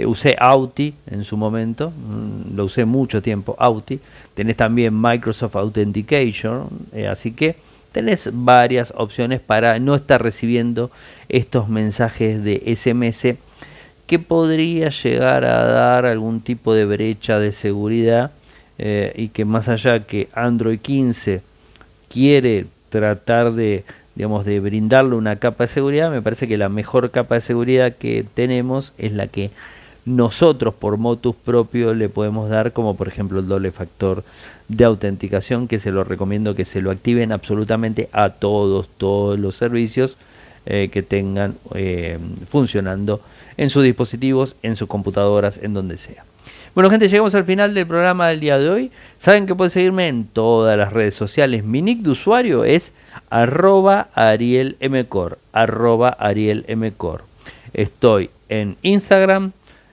usé 0.05 0.35
Auti 0.37 0.93
en 1.09 1.23
su 1.23 1.37
momento, 1.37 1.91
mm, 1.91 2.55
lo 2.55 2.65
usé 2.65 2.85
mucho 2.85 3.21
tiempo, 3.21 3.55
Auti. 3.57 3.99
Tenés 4.33 4.57
también 4.57 4.93
Microsoft 4.99 5.55
Authentication, 5.55 6.67
así 7.09 7.31
que 7.31 7.55
tenés 7.93 8.29
varias 8.33 8.93
opciones 8.97 9.39
para 9.39 9.79
no 9.79 9.95
estar 9.95 10.21
recibiendo 10.21 10.91
estos 11.29 11.69
mensajes 11.69 12.43
de 12.43 12.61
SMS 12.75 13.37
que 14.05 14.19
podría 14.19 14.89
llegar 14.89 15.45
a 15.45 15.63
dar 15.65 16.05
algún 16.05 16.41
tipo 16.41 16.73
de 16.73 16.85
brecha 16.85 17.39
de 17.39 17.51
seguridad 17.51 18.31
eh, 18.77 19.13
y 19.15 19.29
que 19.29 19.45
más 19.45 19.69
allá 19.69 20.01
que 20.01 20.27
Android 20.33 20.79
15 20.79 21.41
quiere 22.09 22.65
tratar 22.89 23.53
de 23.53 23.83
digamos 24.15 24.45
de 24.45 24.59
brindarle 24.59 25.15
una 25.15 25.35
capa 25.37 25.65
de 25.65 25.67
seguridad 25.67 26.09
me 26.09 26.21
parece 26.21 26.47
que 26.47 26.57
la 26.57 26.69
mejor 26.69 27.11
capa 27.11 27.35
de 27.35 27.41
seguridad 27.41 27.93
que 27.93 28.25
tenemos 28.33 28.93
es 28.97 29.11
la 29.11 29.27
que 29.27 29.51
nosotros 30.05 30.73
por 30.73 30.97
motus 30.97 31.35
propio 31.35 31.93
le 31.93 32.09
podemos 32.09 32.49
dar 32.49 32.73
como 32.73 32.95
por 32.95 33.07
ejemplo 33.07 33.39
el 33.39 33.47
doble 33.47 33.71
factor 33.71 34.23
de 34.67 34.83
autenticación 34.83 35.67
que 35.67 35.79
se 35.79 35.91
lo 35.91 36.03
recomiendo 36.03 36.55
que 36.55 36.65
se 36.65 36.81
lo 36.81 36.91
activen 36.91 37.31
absolutamente 37.31 38.09
a 38.11 38.29
todos, 38.29 38.87
todos 38.97 39.39
los 39.39 39.55
servicios 39.55 40.17
eh, 40.67 40.89
que 40.91 41.03
tengan 41.03 41.55
eh, 41.75 42.17
funcionando 42.49 43.21
en 43.55 43.69
sus 43.69 43.83
dispositivos, 43.83 44.55
en 44.63 44.75
sus 44.75 44.87
computadoras, 44.87 45.59
en 45.61 45.75
donde 45.75 45.97
sea. 45.97 46.25
Bueno 46.73 46.89
gente, 46.89 47.07
llegamos 47.07 47.33
al 47.35 47.45
final 47.45 47.73
del 47.73 47.87
programa 47.87 48.27
del 48.27 48.39
día 48.39 48.59
de 48.59 48.69
hoy. 48.69 48.91
Saben 49.17 49.45
que 49.45 49.55
pueden 49.55 49.71
seguirme 49.71 50.07
en 50.07 50.25
todas 50.25 50.77
las 50.77 50.91
redes 50.91 51.15
sociales. 51.15 51.63
Mi 51.63 51.81
nick 51.81 51.99
de 51.99 52.09
usuario 52.09 52.65
es 52.65 52.91
arroba 53.29 54.09
arielmcor, 54.13 55.39
arroba 55.53 56.09
arielmcor. 56.09 57.23
Estoy 57.73 58.29
en 58.49 58.77
Instagram, 58.81 59.51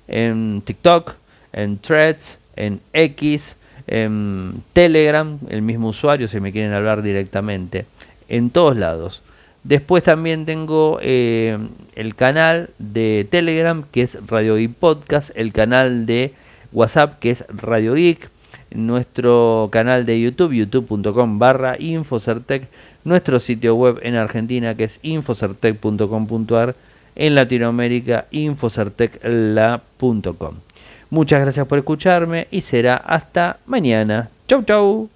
en 0.09 0.63
TikTok, 0.65 1.15
en 1.53 1.79
Threads, 1.79 2.39
en 2.57 2.81
X, 2.93 3.57
en 3.87 4.63
Telegram, 4.73 5.39
el 5.49 5.63
mismo 5.63 5.89
usuario 5.89 6.29
si 6.29 6.41
me 6.41 6.53
quieren 6.53 6.73
hablar 6.73 7.03
directamente, 7.03 7.87
en 8.29 8.51
todos 8.51 8.77
lados. 8.77 9.23
Después 9.65 10.03
también 10.03 10.45
tengo 10.45 10.99
eh, 11.03 11.57
el 11.95 12.17
canal 12.17 12.71
de 12.79 13.27
Telegram 13.31 13.85
que 13.91 14.03
es 14.03 14.19
Radio 14.27 14.57
Geek 14.57 14.75
Podcast, 14.75 15.31
el 15.35 15.53
canal 15.53 16.05
de 16.05 16.35
WhatsApp 16.73 17.19
que 17.21 17.31
es 17.31 17.45
Radio 17.49 17.95
Geek, 17.95 18.29
nuestro 18.75 19.69
canal 19.71 20.05
de 20.05 20.21
YouTube, 20.21 20.53
youtube.com 20.53 21.39
barra 21.39 21.77
Infocertec, 21.79 22.67
nuestro 23.05 23.39
sitio 23.39 23.77
web 23.77 24.01
en 24.03 24.17
Argentina 24.17 24.75
que 24.75 24.83
es 24.85 24.99
infocertec.com.ar, 25.03 26.75
en 27.15 27.35
Latinoamérica 27.35 28.27
infocertecla.com. 28.33 30.55
Muchas 31.11 31.43
gracias 31.43 31.67
por 31.67 31.77
escucharme 31.79 32.49
y 32.51 32.63
será 32.63 32.97
hasta 32.97 33.59
mañana. 33.67 34.31
Chau 34.49 34.65
chau. 34.65 35.13